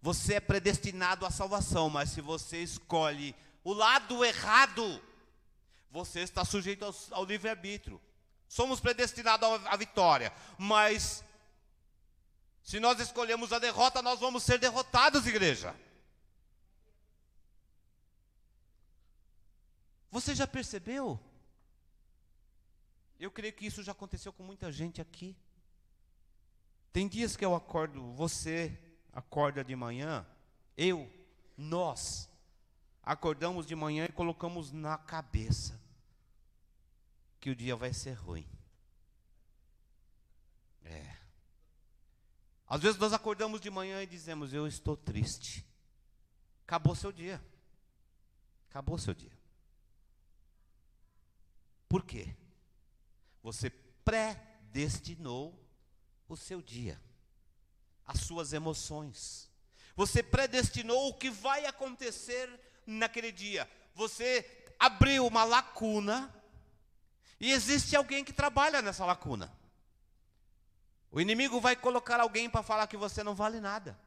você 0.01 0.36
é 0.36 0.39
predestinado 0.39 1.25
à 1.25 1.29
salvação, 1.29 1.88
mas 1.88 2.09
se 2.09 2.21
você 2.21 2.63
escolhe 2.63 3.36
o 3.63 3.71
lado 3.71 4.25
errado, 4.25 5.01
você 5.91 6.21
está 6.21 6.43
sujeito 6.43 6.84
ao, 6.84 6.95
ao 7.11 7.23
livre-arbítrio. 7.23 8.01
Somos 8.47 8.79
predestinados 8.79 9.47
à 9.67 9.77
vitória, 9.77 10.34
mas 10.57 11.23
se 12.63 12.79
nós 12.79 12.99
escolhemos 12.99 13.53
a 13.53 13.59
derrota, 13.59 14.01
nós 14.01 14.19
vamos 14.19 14.41
ser 14.41 14.57
derrotados, 14.57 15.27
igreja. 15.27 15.75
Você 20.09 20.34
já 20.34 20.47
percebeu? 20.47 21.19
Eu 23.19 23.29
creio 23.29 23.53
que 23.53 23.67
isso 23.67 23.84
já 23.84 23.91
aconteceu 23.91 24.34
com 24.34 24.43
muita 24.43 24.71
gente 24.71 24.99
aqui. 24.99 25.38
Tem 26.92 27.08
dias 27.08 27.38
que 27.38 27.46
eu 27.46 27.56
acordo, 27.56 28.12
você 28.14 28.78
acorda 29.14 29.64
de 29.64 29.76
manhã, 29.76 30.26
eu, 30.76 31.10
nós, 31.58 32.30
acordamos 33.04 33.66
de 33.66 33.76
manhã 33.76 34.06
e 34.06 34.12
colocamos 34.12 34.72
na 34.72 34.98
cabeça 34.98 35.80
que 37.39 37.50
o 37.50 37.56
dia 37.56 37.76
vai 37.76 37.94
ser 37.94 38.14
ruim. 38.14 38.48
É. 40.84 41.18
Às 42.68 42.82
vezes 42.82 43.00
nós 43.00 43.14
acordamos 43.14 43.60
de 43.60 43.70
manhã 43.70 44.02
e 44.02 44.08
dizemos: 44.08 44.54
Eu 44.54 44.68
estou 44.68 44.96
triste. 44.96 45.66
Acabou 46.66 46.96
seu 46.96 47.12
dia. 47.12 47.44
Acabou 48.70 48.98
seu 48.98 49.14
dia. 49.14 49.38
Por 51.89 52.06
quê? 52.06 52.34
Você 53.44 53.70
predestinou 54.06 55.61
o 56.34 56.38
seu 56.38 56.61
dia 56.61 56.99
as 58.11 58.21
suas 58.21 58.53
emoções. 58.53 59.49
Você 59.95 60.21
predestinou 60.21 61.09
o 61.09 61.13
que 61.13 61.29
vai 61.29 61.65
acontecer 61.65 62.49
naquele 62.86 63.32
dia. 63.32 63.69
Você 63.95 64.45
abriu 64.79 65.25
uma 65.25 65.43
lacuna 65.43 66.34
e 67.39 67.51
existe 67.51 67.95
alguém 67.95 68.23
que 68.23 68.34
trabalha 68.34 68.82
nessa 68.82 69.05
lacuna. 69.05 69.51
O 71.11 71.19
inimigo 71.19 71.59
vai 71.59 71.75
colocar 71.75 72.19
alguém 72.19 72.49
para 72.49 72.63
falar 72.63 72.88
que 72.88 72.97
você 72.97 73.23
não 73.23 73.36
vale 73.36 73.59
nada. 73.59 73.97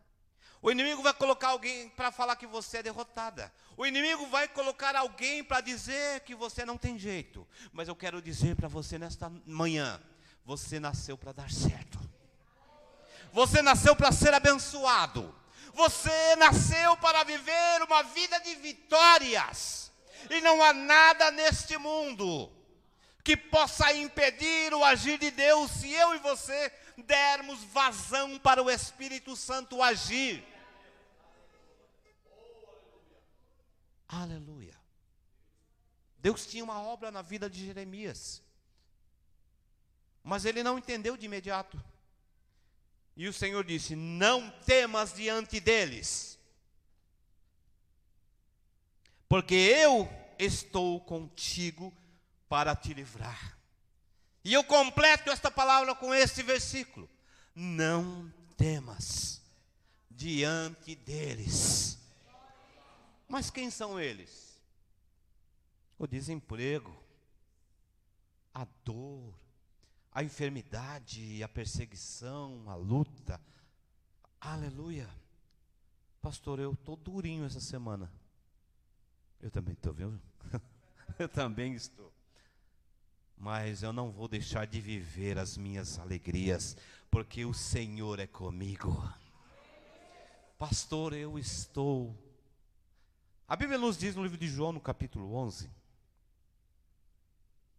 O 0.60 0.70
inimigo 0.70 1.02
vai 1.02 1.12
colocar 1.12 1.48
alguém 1.48 1.90
para 1.90 2.10
falar 2.10 2.36
que 2.36 2.46
você 2.46 2.78
é 2.78 2.82
derrotada. 2.82 3.52
O 3.76 3.84
inimigo 3.84 4.26
vai 4.28 4.48
colocar 4.48 4.96
alguém 4.96 5.44
para 5.44 5.60
dizer 5.60 6.20
que 6.20 6.34
você 6.34 6.64
não 6.64 6.78
tem 6.78 6.98
jeito. 6.98 7.46
Mas 7.70 7.88
eu 7.88 7.94
quero 7.94 8.22
dizer 8.22 8.56
para 8.56 8.68
você 8.68 8.98
nesta 8.98 9.30
manhã: 9.44 10.00
você 10.42 10.80
nasceu 10.80 11.18
para 11.18 11.32
dar 11.32 11.50
certo. 11.50 12.03
Você 13.35 13.61
nasceu 13.61 13.97
para 13.97 14.12
ser 14.12 14.32
abençoado. 14.32 15.35
Você 15.72 16.37
nasceu 16.37 16.97
para 16.99 17.24
viver 17.24 17.82
uma 17.82 18.05
vida 18.05 18.39
de 18.39 18.55
vitórias. 18.55 19.91
E 20.30 20.41
não 20.41 20.62
há 20.62 20.72
nada 20.72 21.32
neste 21.32 21.76
mundo 21.76 22.49
que 23.24 23.37
possa 23.37 23.93
impedir 23.93 24.72
o 24.72 24.85
agir 24.85 25.18
de 25.18 25.32
Deus 25.32 25.68
se 25.72 25.91
eu 25.93 26.14
e 26.14 26.18
você 26.18 26.72
dermos 26.97 27.64
vazão 27.64 28.39
para 28.39 28.62
o 28.62 28.70
Espírito 28.70 29.35
Santo 29.35 29.82
agir. 29.82 30.47
Aleluia. 34.07 34.78
Deus 36.18 36.47
tinha 36.47 36.62
uma 36.62 36.80
obra 36.80 37.11
na 37.11 37.20
vida 37.20 37.51
de 37.51 37.66
Jeremias. 37.66 38.41
Mas 40.22 40.45
ele 40.45 40.62
não 40.62 40.78
entendeu 40.78 41.16
de 41.16 41.26
imediato. 41.26 41.82
E 43.16 43.28
o 43.28 43.32
Senhor 43.32 43.64
disse: 43.64 43.94
Não 43.94 44.50
temas 44.66 45.14
diante 45.14 45.60
deles, 45.60 46.38
porque 49.28 49.54
eu 49.54 50.08
estou 50.38 51.00
contigo 51.00 51.92
para 52.48 52.74
te 52.74 52.92
livrar. 52.92 53.56
E 54.44 54.52
eu 54.52 54.62
completo 54.62 55.30
esta 55.30 55.50
palavra 55.50 55.94
com 55.94 56.12
este 56.12 56.42
versículo: 56.42 57.08
Não 57.54 58.32
temas 58.56 59.40
diante 60.10 60.94
deles. 60.94 61.98
Mas 63.28 63.50
quem 63.50 63.70
são 63.70 63.98
eles? 63.98 64.58
O 65.98 66.06
desemprego, 66.06 66.94
a 68.52 68.66
dor, 68.84 69.34
a 70.14 70.22
enfermidade, 70.22 71.42
a 71.42 71.48
perseguição, 71.48 72.62
a 72.68 72.76
luta. 72.76 73.40
Aleluia. 74.40 75.10
Pastor, 76.22 76.60
eu 76.60 76.72
estou 76.72 76.94
durinho 76.96 77.44
essa 77.44 77.58
semana. 77.58 78.10
Eu 79.42 79.50
também 79.50 79.74
estou, 79.74 79.92
viu? 79.92 80.16
eu 81.18 81.28
também 81.28 81.74
estou. 81.74 82.12
Mas 83.36 83.82
eu 83.82 83.92
não 83.92 84.12
vou 84.12 84.28
deixar 84.28 84.68
de 84.68 84.80
viver 84.80 85.36
as 85.36 85.56
minhas 85.56 85.98
alegrias, 85.98 86.76
porque 87.10 87.44
o 87.44 87.52
Senhor 87.52 88.20
é 88.20 88.26
comigo. 88.28 89.12
Pastor, 90.56 91.12
eu 91.12 91.36
estou. 91.36 92.16
A 93.48 93.56
Bíblia 93.56 93.78
nos 93.78 93.98
diz 93.98 94.14
no 94.14 94.22
livro 94.22 94.38
de 94.38 94.46
João, 94.46 94.72
no 94.72 94.80
capítulo 94.80 95.34
11, 95.34 95.68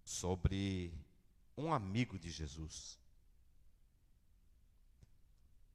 sobre 0.03 0.93
um 1.57 1.73
amigo 1.73 2.17
de 2.17 2.29
Jesus. 2.29 2.99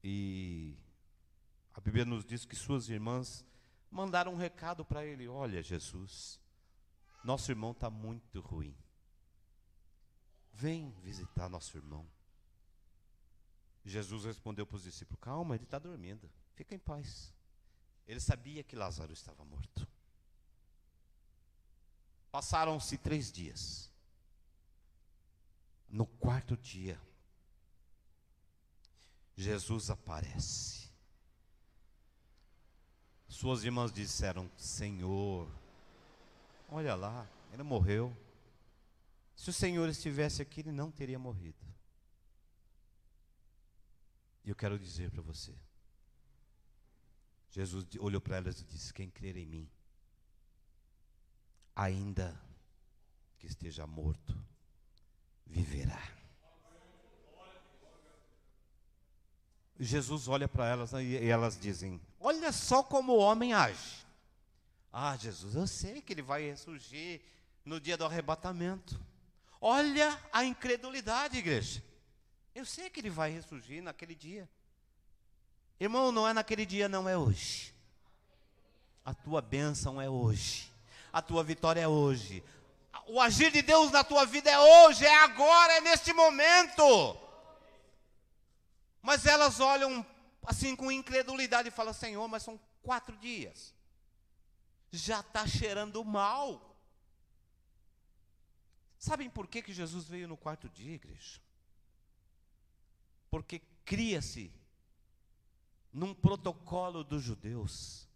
E 0.03 0.77
a 1.75 1.81
Bíblia 1.81 2.05
nos 2.05 2.25
diz 2.25 2.45
que 2.45 2.57
suas 2.57 2.89
irmãs 2.89 3.45
mandaram 3.91 4.33
um 4.33 4.37
recado 4.37 4.85
para 4.85 5.05
ele: 5.05 5.29
Olha, 5.29 5.63
Jesus, 5.63 6.41
nosso 7.23 7.51
irmão 7.51 7.73
está 7.73 7.91
muito 7.91 8.41
ruim. 8.41 8.77
Vem 10.53 10.91
visitar 11.03 11.49
nosso 11.49 11.77
irmão. 11.77 12.07
Jesus 13.85 14.25
respondeu 14.25 14.67
para 14.67 14.77
os 14.77 14.83
discípulos: 14.83 15.21
Calma, 15.21 15.55
ele 15.55 15.65
está 15.65 15.79
dormindo. 15.79 16.31
Fica 16.55 16.75
em 16.75 16.79
paz. 16.79 17.33
Ele 18.07 18.21
sabia 18.21 18.63
que 18.63 18.77
Lázaro 18.77 19.13
estava 19.13 19.45
morto. 19.45 19.87
Passaram-se 22.31 22.99
três 22.99 23.31
dias. 23.33 23.90
No 25.91 26.07
quarto 26.07 26.57
dia, 26.57 27.01
Jesus 29.37 29.91
aparece. 29.91 30.89
Suas 33.29 33.65
irmãs 33.65 33.93
disseram: 33.93 34.51
Senhor, 34.57 35.51
olha 36.69 36.95
lá, 36.95 37.29
ele 37.53 37.63
morreu. 37.63 38.17
Se 39.35 39.51
o 39.51 39.53
Senhor 39.53 39.89
estivesse 39.89 40.43
aqui, 40.43 40.61
ele 40.61 40.73
não 40.73 40.91
teria 40.91 41.19
morrido. 41.19 41.67
E 44.45 44.51
eu 44.51 44.55
quero 44.55 44.79
dizer 44.79 45.11
para 45.11 45.23
você: 45.23 45.55
Jesus 47.51 47.87
olhou 47.99 48.21
para 48.21 48.37
elas 48.37 48.61
e 48.61 48.65
disse: 48.65 48.93
Quem 48.93 49.11
crer 49.11 49.37
em 49.37 49.47
mim, 49.47 49.71
ainda 51.75 52.41
que 53.39 53.47
esteja 53.47 53.87
morto, 53.87 54.39
viverá. 55.51 56.01
Jesus 59.79 60.29
olha 60.29 60.47
para 60.47 60.67
elas 60.67 60.93
né, 60.93 61.03
e 61.03 61.29
elas 61.29 61.59
dizem: 61.59 62.01
Olha 62.19 62.53
só 62.53 62.83
como 62.83 63.13
o 63.13 63.19
homem 63.19 63.53
age. 63.55 64.07
Ah, 64.93 65.17
Jesus, 65.17 65.55
eu 65.55 65.67
sei 65.67 66.03
que 66.03 66.13
ele 66.13 66.23
vai 66.23 66.43
ressurgir 66.43 67.21
no 67.65 67.81
dia 67.81 67.97
do 67.97 68.05
arrebatamento. 68.05 69.01
Olha 69.61 70.19
a 70.33 70.45
incredulidade, 70.45 71.39
igreja. 71.39 71.83
Eu 72.55 72.65
sei 72.65 72.91
que 72.91 73.01
ele 73.01 73.11
vai 73.11 73.31
ressurgir 73.31 73.83
naquele 73.83 74.15
dia. 74.15 74.49
Irmão, 75.79 76.13
não 76.13 76.29
é 76.29 76.33
naquele 76.33 76.67
dia, 76.67 76.89
não 76.89 77.09
é 77.09 77.17
hoje. 77.17 77.73
A 79.05 79.15
tua 79.15 79.41
bênção 79.41 80.01
é 80.01 80.11
hoje. 80.11 80.71
A 81.13 81.23
tua 81.23 81.43
vitória 81.43 81.81
é 81.81 81.89
hoje 81.89 82.43
o 83.13 83.21
agir 83.21 83.51
de 83.51 83.61
Deus 83.61 83.91
na 83.91 84.05
tua 84.05 84.25
vida 84.25 84.51
é 84.51 84.59
hoje, 84.59 85.05
é 85.05 85.15
agora, 85.23 85.73
é 85.75 85.81
neste 85.81 86.13
momento. 86.13 87.19
Mas 89.03 89.27
elas 89.27 89.59
olham 89.59 90.07
assim 90.45 90.77
com 90.77 90.93
incredulidade 90.93 91.69
e 91.69 91.73
falam: 91.73 91.93
Senhor, 91.93 92.27
mas 92.29 92.43
são 92.43 92.59
quatro 92.83 93.17
dias, 93.17 93.75
já 94.93 95.21
está 95.21 95.47
cheirando 95.47 96.05
mal. 96.05 96.69
Sabem 98.99 99.31
por 99.31 99.49
que, 99.49 99.63
que 99.63 99.73
Jesus 99.73 100.05
veio 100.07 100.29
no 100.29 100.37
quarto 100.37 100.69
dia, 100.69 100.95
igreja? 100.95 101.41
Porque 103.31 103.61
cria-se 103.85 104.53
num 105.93 106.15
protocolo 106.15 107.03
dos 107.03 107.23
judeus 107.23 108.09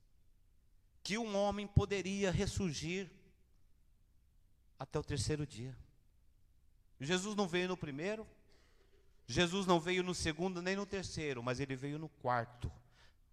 que 1.03 1.19
um 1.19 1.37
homem 1.37 1.67
poderia 1.67 2.31
ressurgir 2.31 3.11
até 4.79 4.99
o 4.99 5.05
terceiro 5.05 5.47
dia. 5.47 5.77
Jesus 7.01 7.37
não 7.37 7.47
veio 7.47 7.69
no 7.69 7.77
primeiro, 7.77 8.27
Jesus 9.27 9.67
não 9.67 9.81
veio 9.81 10.03
no 10.03 10.15
segundo 10.15 10.61
nem 10.61 10.77
no 10.77 10.87
terceiro, 10.87 11.43
mas 11.43 11.61
ele 11.61 11.75
veio 11.75 11.99
no 11.99 12.09
quarto, 12.09 12.71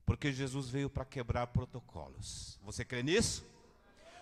porque 0.06 0.32
Jesus 0.32 0.70
veio 0.70 0.90
para 0.90 1.06
quebrar 1.06 1.48
protocolos. 1.48 2.60
Você 2.64 2.86
crê 2.86 3.04
nisso? 3.04 3.46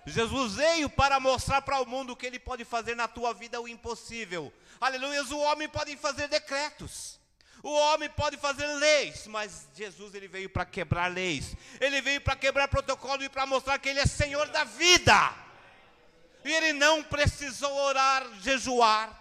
Jesus 0.05 0.55
veio 0.55 0.89
para 0.89 1.20
mostrar 1.20 1.61
para 1.61 1.82
o 1.82 1.86
mundo 1.86 2.15
que 2.15 2.26
ele 2.26 2.39
pode 2.39 2.65
fazer 2.65 2.95
na 2.95 3.07
tua 3.07 3.34
vida 3.34 3.61
o 3.61 3.67
impossível. 3.67 4.51
Aleluia, 4.80 5.24
o 5.24 5.39
homem 5.39 5.70
pode 5.70 5.95
fazer 5.97 6.28
decretos. 6.28 7.20
O 7.61 7.72
homem 7.72 8.09
pode 8.09 8.38
fazer 8.38 8.65
leis, 8.76 9.28
mas 9.28 9.67
Jesus 9.76 10.15
ele 10.15 10.30
veio 10.30 10.49
para 10.49 10.65
quebrar 10.65 11.07
leis. 11.07 11.55
Ele 11.80 12.01
veio 12.01 12.22
para 12.22 12.36
quebrar 12.36 12.70
protocolos 12.70 13.26
e 13.26 13.30
para 13.30 13.45
mostrar 13.45 13.78
que 13.78 13.89
ele 13.89 13.99
é 13.99 14.05
Senhor 14.05 14.47
da 14.47 14.63
vida. 14.63 15.48
E 16.43 16.51
ele 16.51 16.73
não 16.73 17.03
precisou 17.03 17.71
orar, 17.73 18.25
jejuar. 18.41 19.17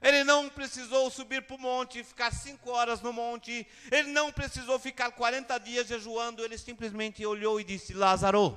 Ele 0.00 0.22
não 0.22 0.48
precisou 0.48 1.10
subir 1.10 1.42
para 1.42 1.56
o 1.56 1.60
monte, 1.60 2.04
ficar 2.04 2.32
cinco 2.32 2.70
horas 2.70 3.00
no 3.00 3.12
monte. 3.12 3.66
Ele 3.90 4.12
não 4.12 4.32
precisou 4.32 4.78
ficar 4.78 5.10
40 5.10 5.58
dias 5.58 5.88
jejuando. 5.88 6.44
Ele 6.44 6.56
simplesmente 6.56 7.24
olhou 7.26 7.60
e 7.60 7.64
disse: 7.64 7.92
Lázaro. 7.92 8.56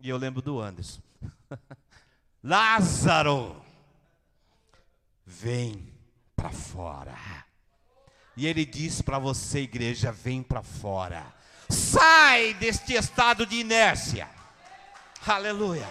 E 0.00 0.08
eu 0.08 0.16
lembro 0.16 0.40
do 0.40 0.60
Anderson. 0.60 1.00
Lázaro, 2.42 3.64
vem 5.26 5.92
para 6.34 6.50
fora. 6.50 7.16
E 8.36 8.46
ele 8.46 8.64
diz 8.64 9.02
para 9.02 9.18
você, 9.18 9.60
igreja: 9.60 10.12
vem 10.12 10.42
para 10.42 10.62
fora. 10.62 11.34
Sai 11.68 12.54
deste 12.54 12.94
estado 12.94 13.44
de 13.44 13.56
inércia. 13.56 14.28
Aleluia. 15.24 15.88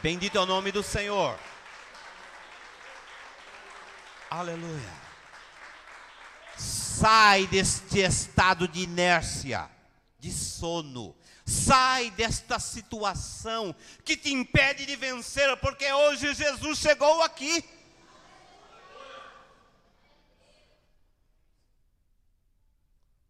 Bendito 0.00 0.38
é 0.38 0.40
o 0.40 0.46
nome 0.46 0.70
do 0.70 0.84
Senhor. 0.84 1.36
Aleluia. 4.30 4.92
Sai 6.56 7.48
deste 7.48 7.98
estado 7.98 8.68
de 8.68 8.82
inércia, 8.82 9.68
de 10.20 10.30
sono. 10.32 11.16
Sai 11.44 12.12
desta 12.12 12.60
situação 12.60 13.74
que 14.04 14.16
te 14.16 14.32
impede 14.32 14.86
de 14.86 14.94
vencer, 14.94 15.56
porque 15.56 15.92
hoje 15.92 16.32
Jesus 16.34 16.78
chegou 16.78 17.20
aqui. 17.20 17.64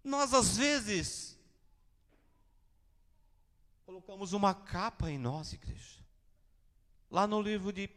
Nós 0.05 0.34
às 0.34 0.59
vezes 0.59 1.34
colocamos 3.95 4.32
uma 4.32 4.53
capa 4.53 5.09
em 5.09 5.16
nós, 5.16 5.53
igreja. 5.53 6.01
Lá 7.09 7.28
no 7.28 7.40
livro 7.40 7.72
de 7.72 7.88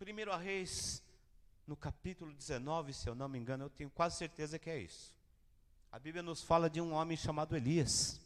1 0.00 0.38
Reis, 0.38 1.02
no 1.66 1.76
capítulo 1.76 2.32
19, 2.32 2.94
se 2.94 3.06
eu 3.06 3.14
não 3.14 3.28
me 3.28 3.38
engano, 3.38 3.64
eu 3.64 3.68
tenho 3.68 3.90
quase 3.90 4.16
certeza 4.16 4.58
que 4.58 4.70
é 4.70 4.78
isso. 4.78 5.14
A 5.90 5.98
Bíblia 5.98 6.22
nos 6.22 6.42
fala 6.42 6.70
de 6.70 6.80
um 6.80 6.94
homem 6.94 7.18
chamado 7.18 7.54
Elias. 7.54 8.18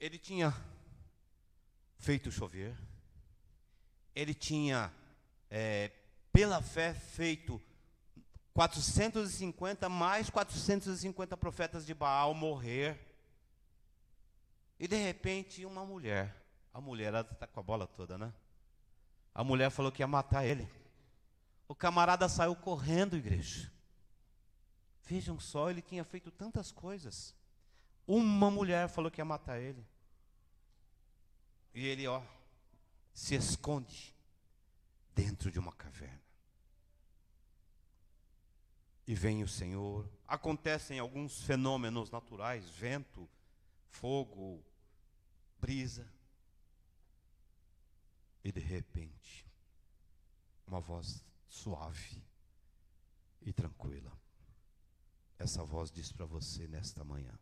Ele 0.00 0.18
tinha 0.18 0.52
feito 1.98 2.32
chover, 2.32 2.76
ele 4.12 4.34
tinha, 4.34 4.92
é, 5.48 5.92
pela 6.32 6.60
fé, 6.60 6.92
feito 6.94 7.62
450 8.54 9.88
mais 9.88 10.28
450 10.30 11.36
profetas 11.36 11.86
de 11.86 11.94
Baal 11.94 12.34
morrer. 12.34 13.11
E 14.78 14.88
de 14.88 14.96
repente, 14.96 15.64
uma 15.64 15.84
mulher, 15.84 16.34
a 16.72 16.80
mulher 16.80 17.14
está 17.14 17.46
com 17.46 17.60
a 17.60 17.62
bola 17.62 17.86
toda, 17.86 18.18
né? 18.18 18.32
A 19.34 19.44
mulher 19.44 19.70
falou 19.70 19.92
que 19.92 20.02
ia 20.02 20.06
matar 20.06 20.44
ele. 20.44 20.68
O 21.68 21.74
camarada 21.74 22.28
saiu 22.28 22.54
correndo, 22.56 23.16
igreja. 23.16 23.72
Vejam 25.04 25.38
só, 25.38 25.70
ele 25.70 25.80
tinha 25.82 26.04
feito 26.04 26.30
tantas 26.30 26.70
coisas. 26.72 27.34
Uma 28.06 28.50
mulher 28.50 28.88
falou 28.88 29.10
que 29.10 29.20
ia 29.20 29.24
matar 29.24 29.60
ele. 29.60 29.86
E 31.74 31.86
ele, 31.86 32.06
ó, 32.06 32.22
se 33.14 33.34
esconde 33.34 34.14
dentro 35.14 35.50
de 35.50 35.58
uma 35.58 35.72
caverna. 35.72 36.22
e 39.06 39.14
vem 39.14 39.42
o 39.42 39.48
Senhor. 39.48 40.08
Acontecem 40.26 40.98
alguns 40.98 41.42
fenômenos 41.42 42.10
naturais, 42.10 42.68
vento, 42.70 43.28
fogo, 43.92 44.64
brisa. 45.58 46.10
E 48.42 48.50
de 48.50 48.60
repente, 48.60 49.46
uma 50.66 50.80
voz 50.80 51.24
suave 51.46 52.20
e 53.40 53.52
tranquila. 53.52 54.12
Essa 55.38 55.64
voz 55.64 55.90
diz 55.90 56.10
para 56.10 56.26
você 56.26 56.66
nesta 56.66 57.04
manhã: 57.04 57.38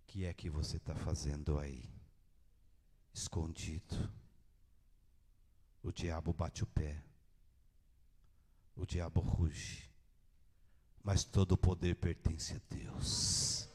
O 0.00 0.06
que 0.06 0.24
é 0.24 0.32
que 0.32 0.48
você 0.48 0.78
está 0.78 0.94
fazendo 0.94 1.58
aí? 1.58 1.92
Escondido. 3.12 4.12
O 5.82 5.92
diabo 5.92 6.32
bate 6.32 6.62
o 6.62 6.66
pé. 6.66 7.04
O 8.74 8.86
diabo 8.86 9.20
ruge. 9.20 9.90
Mas 11.02 11.22
todo 11.24 11.52
o 11.52 11.58
poder 11.58 11.96
pertence 11.96 12.54
a 12.54 12.60
Deus. 12.74 13.68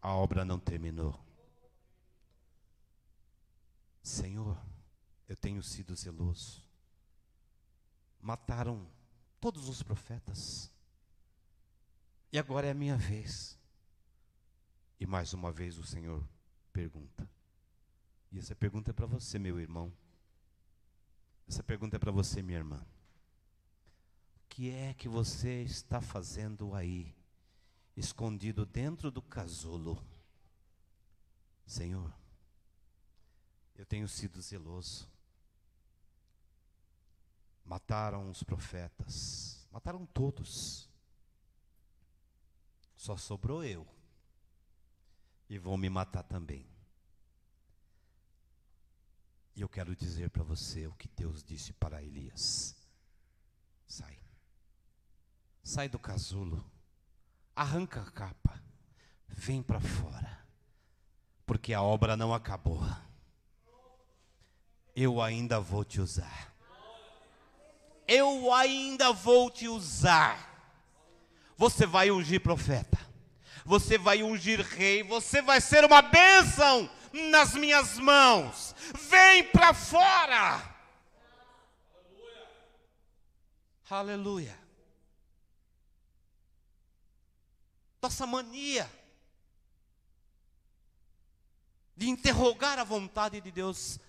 A 0.00 0.14
obra 0.14 0.44
não 0.44 0.58
terminou. 0.58 1.18
Senhor, 4.02 4.60
eu 5.28 5.36
tenho 5.36 5.62
sido 5.62 5.94
zeloso. 5.94 6.64
Mataram 8.20 8.90
todos 9.40 9.68
os 9.68 9.82
profetas. 9.82 10.72
E 12.32 12.38
agora 12.38 12.66
é 12.66 12.70
a 12.70 12.74
minha 12.74 12.96
vez. 12.96 13.58
E 14.98 15.06
mais 15.06 15.32
uma 15.32 15.50
vez 15.50 15.78
o 15.78 15.84
Senhor 15.84 16.26
pergunta. 16.72 17.28
E 18.32 18.38
essa 18.38 18.54
pergunta 18.54 18.90
é 18.90 18.94
para 18.94 19.06
você, 19.06 19.38
meu 19.38 19.58
irmão. 19.58 19.92
Essa 21.48 21.62
pergunta 21.62 21.96
é 21.96 21.98
para 21.98 22.12
você, 22.12 22.42
minha 22.42 22.58
irmã. 22.58 22.86
O 24.36 24.48
que 24.48 24.70
é 24.70 24.94
que 24.94 25.08
você 25.08 25.62
está 25.62 26.00
fazendo 26.00 26.74
aí, 26.74 27.14
escondido 27.96 28.64
dentro 28.64 29.10
do 29.10 29.22
casulo? 29.22 30.02
Senhor, 31.66 32.12
eu 33.76 33.86
tenho 33.86 34.08
sido 34.08 34.40
zeloso. 34.42 35.08
Mataram 37.64 38.30
os 38.30 38.42
profetas, 38.42 39.66
mataram 39.70 40.04
todos. 40.06 40.88
Só 42.96 43.16
sobrou 43.16 43.64
eu. 43.64 43.86
E 45.48 45.58
vão 45.58 45.76
me 45.76 45.88
matar 45.88 46.22
também. 46.22 46.68
E 49.54 49.62
eu 49.62 49.68
quero 49.68 49.94
dizer 49.94 50.30
para 50.30 50.42
você 50.42 50.86
o 50.86 50.94
que 50.94 51.08
Deus 51.08 51.42
disse 51.42 51.72
para 51.72 52.02
Elias: 52.02 52.74
sai, 53.86 54.18
sai 55.62 55.88
do 55.88 55.98
casulo, 55.98 56.64
arranca 57.54 58.00
a 58.00 58.10
capa, 58.10 58.62
vem 59.28 59.62
para 59.62 59.80
fora, 59.80 60.46
porque 61.46 61.72
a 61.74 61.82
obra 61.82 62.16
não 62.16 62.32
acabou. 62.32 62.84
Eu 64.94 65.20
ainda 65.20 65.60
vou 65.60 65.84
te 65.84 66.00
usar. 66.00 66.54
Eu 68.06 68.52
ainda 68.52 69.12
vou 69.12 69.50
te 69.50 69.68
usar. 69.68 70.50
Você 71.56 71.86
vai 71.86 72.10
ungir 72.10 72.40
profeta. 72.40 72.98
Você 73.64 73.96
vai 73.96 74.22
ungir 74.22 74.60
rei. 74.60 75.02
Você 75.04 75.40
vai 75.40 75.60
ser 75.60 75.84
uma 75.84 76.02
bênção 76.02 76.90
nas 77.30 77.54
minhas 77.54 77.98
mãos. 77.98 78.74
Vem 79.08 79.44
para 79.44 79.72
fora. 79.72 80.70
Aleluia. 83.88 84.59
Nossa 88.02 88.26
mania 88.26 88.90
de 91.96 92.08
interrogar 92.08 92.78
a 92.78 92.84
vontade 92.84 93.40
de 93.40 93.50
Deus. 93.50 94.00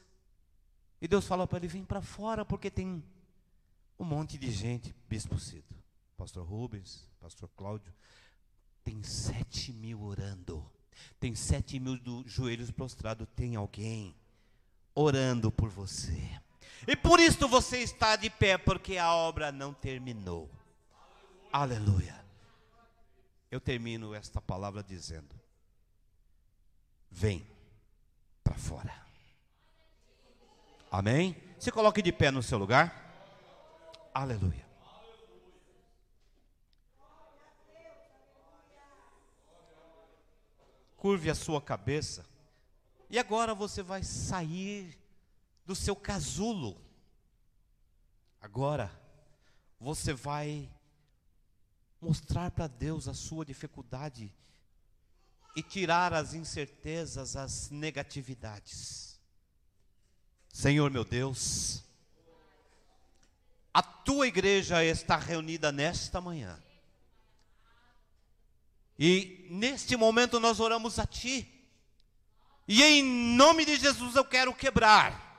E 1.01 1.07
Deus 1.07 1.27
fala 1.27 1.45
para 1.45 1.57
ele: 1.57 1.67
vem 1.67 1.83
para 1.83 2.01
fora, 2.01 2.45
porque 2.45 2.71
tem 2.71 3.03
um 3.99 4.05
monte 4.05 4.37
de 4.37 4.49
gente, 4.49 4.95
Bispo 5.09 5.37
Cido, 5.37 5.75
Pastor 6.15 6.47
Rubens, 6.47 7.05
Pastor 7.19 7.49
Cláudio, 7.55 7.93
tem 8.83 9.03
sete 9.03 9.73
mil 9.73 10.01
orando. 10.01 10.65
Tem 11.19 11.35
sete 11.35 11.79
mil 11.79 11.97
do, 11.97 12.23
joelhos 12.27 12.71
prostrados. 12.71 13.27
Tem 13.35 13.55
alguém 13.55 14.15
orando 14.95 15.51
por 15.51 15.69
você. 15.69 16.39
E 16.87 16.95
por 16.95 17.19
isso 17.19 17.47
você 17.47 17.79
está 17.79 18.15
de 18.15 18.29
pé, 18.29 18.57
porque 18.57 18.97
a 18.97 19.13
obra 19.13 19.51
não 19.51 19.73
terminou. 19.73 20.49
Aleluia. 21.51 22.20
Eu 23.51 23.59
termino 23.59 24.15
esta 24.15 24.41
palavra 24.41 24.81
dizendo: 24.81 25.39
Vem 27.11 27.45
para 28.43 28.57
fora. 28.57 29.05
Amém? 30.89 31.35
Se 31.59 31.71
coloque 31.71 32.01
de 32.01 32.11
pé 32.11 32.31
no 32.31 32.41
seu 32.41 32.57
lugar. 32.57 32.97
Aleluia. 34.13 34.71
curve 41.01 41.31
a 41.31 41.35
sua 41.35 41.59
cabeça. 41.59 42.23
E 43.09 43.17
agora 43.17 43.55
você 43.55 43.81
vai 43.81 44.03
sair 44.03 44.95
do 45.65 45.73
seu 45.73 45.95
casulo. 45.95 46.79
Agora 48.39 48.91
você 49.79 50.13
vai 50.13 50.69
mostrar 52.01 52.51
para 52.51 52.67
Deus 52.67 53.07
a 53.07 53.13
sua 53.13 53.45
dificuldade 53.45 54.33
e 55.55 55.61
tirar 55.61 56.13
as 56.13 56.33
incertezas, 56.33 57.35
as 57.35 57.69
negatividades. 57.69 59.19
Senhor 60.51 60.89
meu 60.89 61.05
Deus, 61.05 61.83
a 63.73 63.81
tua 63.81 64.27
igreja 64.27 64.83
está 64.83 65.15
reunida 65.15 65.71
nesta 65.71 66.19
manhã 66.19 66.61
e 69.03 69.47
neste 69.49 69.95
momento 69.95 70.39
nós 70.39 70.59
oramos 70.59 70.99
a 70.99 71.07
Ti. 71.07 71.47
E 72.67 72.83
em 72.83 73.03
nome 73.03 73.65
de 73.65 73.75
Jesus 73.75 74.15
eu 74.15 74.23
quero 74.23 74.53
quebrar 74.53 75.31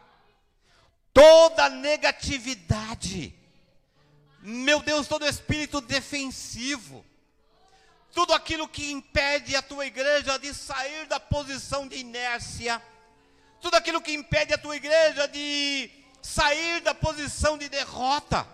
toda 1.15 1.71
negatividade. 1.71 3.33
Meu 4.43 4.83
Deus, 4.83 5.07
todo 5.07 5.25
espírito 5.25 5.81
defensivo. 5.81 7.07
Tudo 8.13 8.35
aquilo 8.35 8.67
que 8.69 8.91
impede 8.91 9.55
a 9.55 9.63
tua 9.63 9.87
igreja 9.87 10.37
de 10.39 10.53
sair 10.53 11.07
da 11.07 11.21
posição 11.21 11.87
de 11.87 11.97
inércia. 11.97 12.83
Tudo 13.61 13.77
aquilo 13.77 14.03
que 14.03 14.13
impede 14.13 14.53
a 14.53 14.59
tua 14.59 14.77
igreja 14.77 15.29
de 15.29 15.89
sair 16.21 16.81
da 16.81 16.93
posição 16.93 17.57
de 17.57 17.69
derrota. 17.69 18.45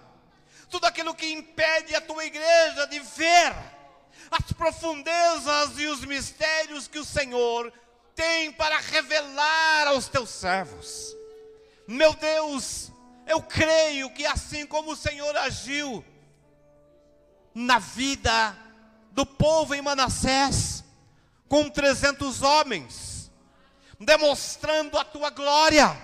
Tudo 0.71 0.85
aquilo 0.85 1.15
que 1.15 1.27
impede 1.27 1.95
a 1.95 2.01
tua 2.03 2.25
igreja 2.27 2.87
de 2.87 3.01
ver 3.01 3.55
as 4.31 4.53
profundezas 4.53 5.79
e 5.79 5.87
os 5.87 6.05
mistérios 6.05 6.87
que 6.87 6.99
o 6.99 7.05
Senhor 7.05 7.73
tem 8.15 8.53
para 8.53 8.79
revelar 8.79 9.89
aos 9.89 10.07
teus 10.07 10.29
servos. 10.29 11.17
Meu 11.87 12.13
Deus, 12.13 12.93
eu 13.29 13.43
creio 13.43 14.11
que 14.11 14.27
assim 14.27 14.67
como 14.67 14.93
o 14.93 14.97
Senhor 14.97 15.37
agiu 15.37 16.03
na 17.55 17.79
vida 17.79 18.57
do 19.13 19.27
povo 19.27 19.75
em 19.75 19.83
Manassés, 19.83 20.83
com 21.47 21.69
300 21.69 22.43
homens, 22.43 23.31
demonstrando 24.01 24.99
a 24.99 25.05
tua 25.05 25.29
glória. 25.29 25.95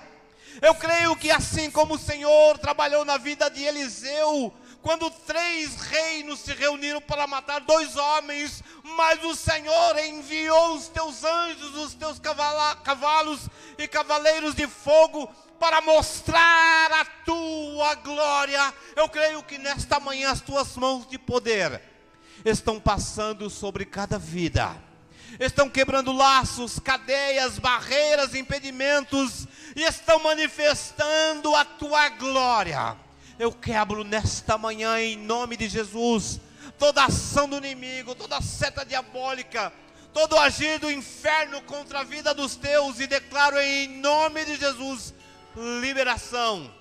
Eu 0.60 0.74
creio 0.74 1.16
que 1.16 1.30
assim 1.30 1.70
como 1.70 1.94
o 1.94 1.98
Senhor 1.98 2.58
trabalhou 2.58 3.04
na 3.04 3.16
vida 3.16 3.48
de 3.48 3.62
Eliseu, 3.62 4.52
quando 4.82 5.10
três 5.10 5.76
reinos 5.76 6.40
se 6.40 6.52
reuniram 6.52 7.00
para 7.00 7.26
matar 7.26 7.60
dois 7.60 7.96
homens, 7.96 8.62
mas 8.82 9.24
o 9.24 9.34
Senhor 9.34 9.98
enviou 9.98 10.74
os 10.74 10.88
teus 10.88 11.24
anjos, 11.24 11.74
os 11.74 11.94
teus 11.94 12.18
cavalos 12.18 13.48
e 13.78 13.88
cavaleiros 13.88 14.54
de 14.54 14.66
fogo 14.66 15.32
para 15.58 15.80
mostrar 15.80 16.92
a 16.92 17.04
tua 17.24 17.94
glória. 17.96 18.74
Eu 18.96 19.08
creio 19.08 19.42
que 19.42 19.58
nesta 19.58 19.98
manhã 20.00 20.30
as 20.30 20.40
tuas 20.40 20.76
mãos 20.76 21.08
de 21.08 21.18
poder 21.18 21.80
estão 22.44 22.80
passando 22.80 23.48
sobre 23.48 23.84
cada 23.84 24.18
vida. 24.18 24.76
Estão 25.40 25.68
quebrando 25.68 26.12
laços, 26.12 26.78
cadeias, 26.78 27.58
barreiras, 27.58 28.34
impedimentos 28.34 29.48
e 29.74 29.82
estão 29.82 30.20
manifestando 30.20 31.54
a 31.54 31.64
tua 31.64 32.08
glória. 32.10 32.96
Eu 33.38 33.50
quebro 33.50 34.04
nesta 34.04 34.56
manhã, 34.56 35.00
em 35.00 35.16
nome 35.16 35.56
de 35.56 35.68
Jesus, 35.68 36.40
toda 36.78 37.04
ação 37.04 37.48
do 37.48 37.56
inimigo, 37.56 38.14
toda 38.14 38.40
seta 38.40 38.84
diabólica, 38.84 39.72
todo 40.12 40.38
agir 40.38 40.78
do 40.78 40.90
inferno 40.90 41.60
contra 41.62 42.00
a 42.00 42.04
vida 42.04 42.32
dos 42.32 42.54
teus, 42.54 43.00
e 43.00 43.08
declaro 43.08 43.58
em 43.58 43.88
nome 43.88 44.44
de 44.44 44.56
Jesus 44.56 45.12
liberação, 45.56 46.72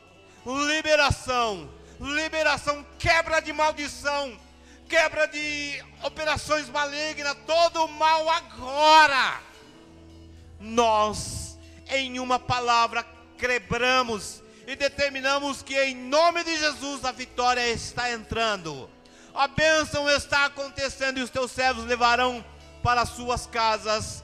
liberação, 0.46 1.70
liberação, 2.00 2.86
quebra 2.98 3.40
de 3.40 3.54
maldição, 3.54 4.38
quebra 4.90 5.28
de 5.28 5.84
operações 6.04 6.70
malignas, 6.70 7.38
todo 7.46 7.86
o 7.86 7.88
mal 7.88 8.30
agora. 8.30 9.42
Nós, 10.60 11.58
em 11.90 12.20
uma 12.20 12.40
palavra, 12.40 13.06
quebramos 13.38 14.42
e 14.66 14.76
determinamos 14.76 15.62
que 15.62 15.78
em 15.78 15.96
nome 15.96 16.44
de 16.44 16.58
Jesus 16.58 17.04
a 17.04 17.12
vitória 17.12 17.68
está 17.70 18.12
entrando. 18.12 18.90
A 19.34 19.48
bênção 19.48 20.10
está 20.10 20.46
acontecendo 20.46 21.18
e 21.18 21.24
os 21.24 21.30
teus 21.30 21.52
servos 21.52 21.86
levarão 21.86 22.44
para 22.82 23.06
suas 23.06 23.46
casas 23.48 24.24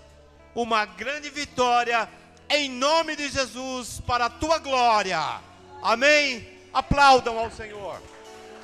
uma 0.54 0.86
grande 0.86 1.30
vitória 1.30 2.10
em 2.50 2.70
nome 2.70 3.16
de 3.16 3.30
Jesus 3.30 4.02
para 4.06 4.26
a 4.26 4.30
tua 4.30 4.58
glória. 4.58 5.40
Amém. 5.82 6.48
Aplaudam 6.74 7.38
ao 7.38 7.52
Senhor. 7.52 8.02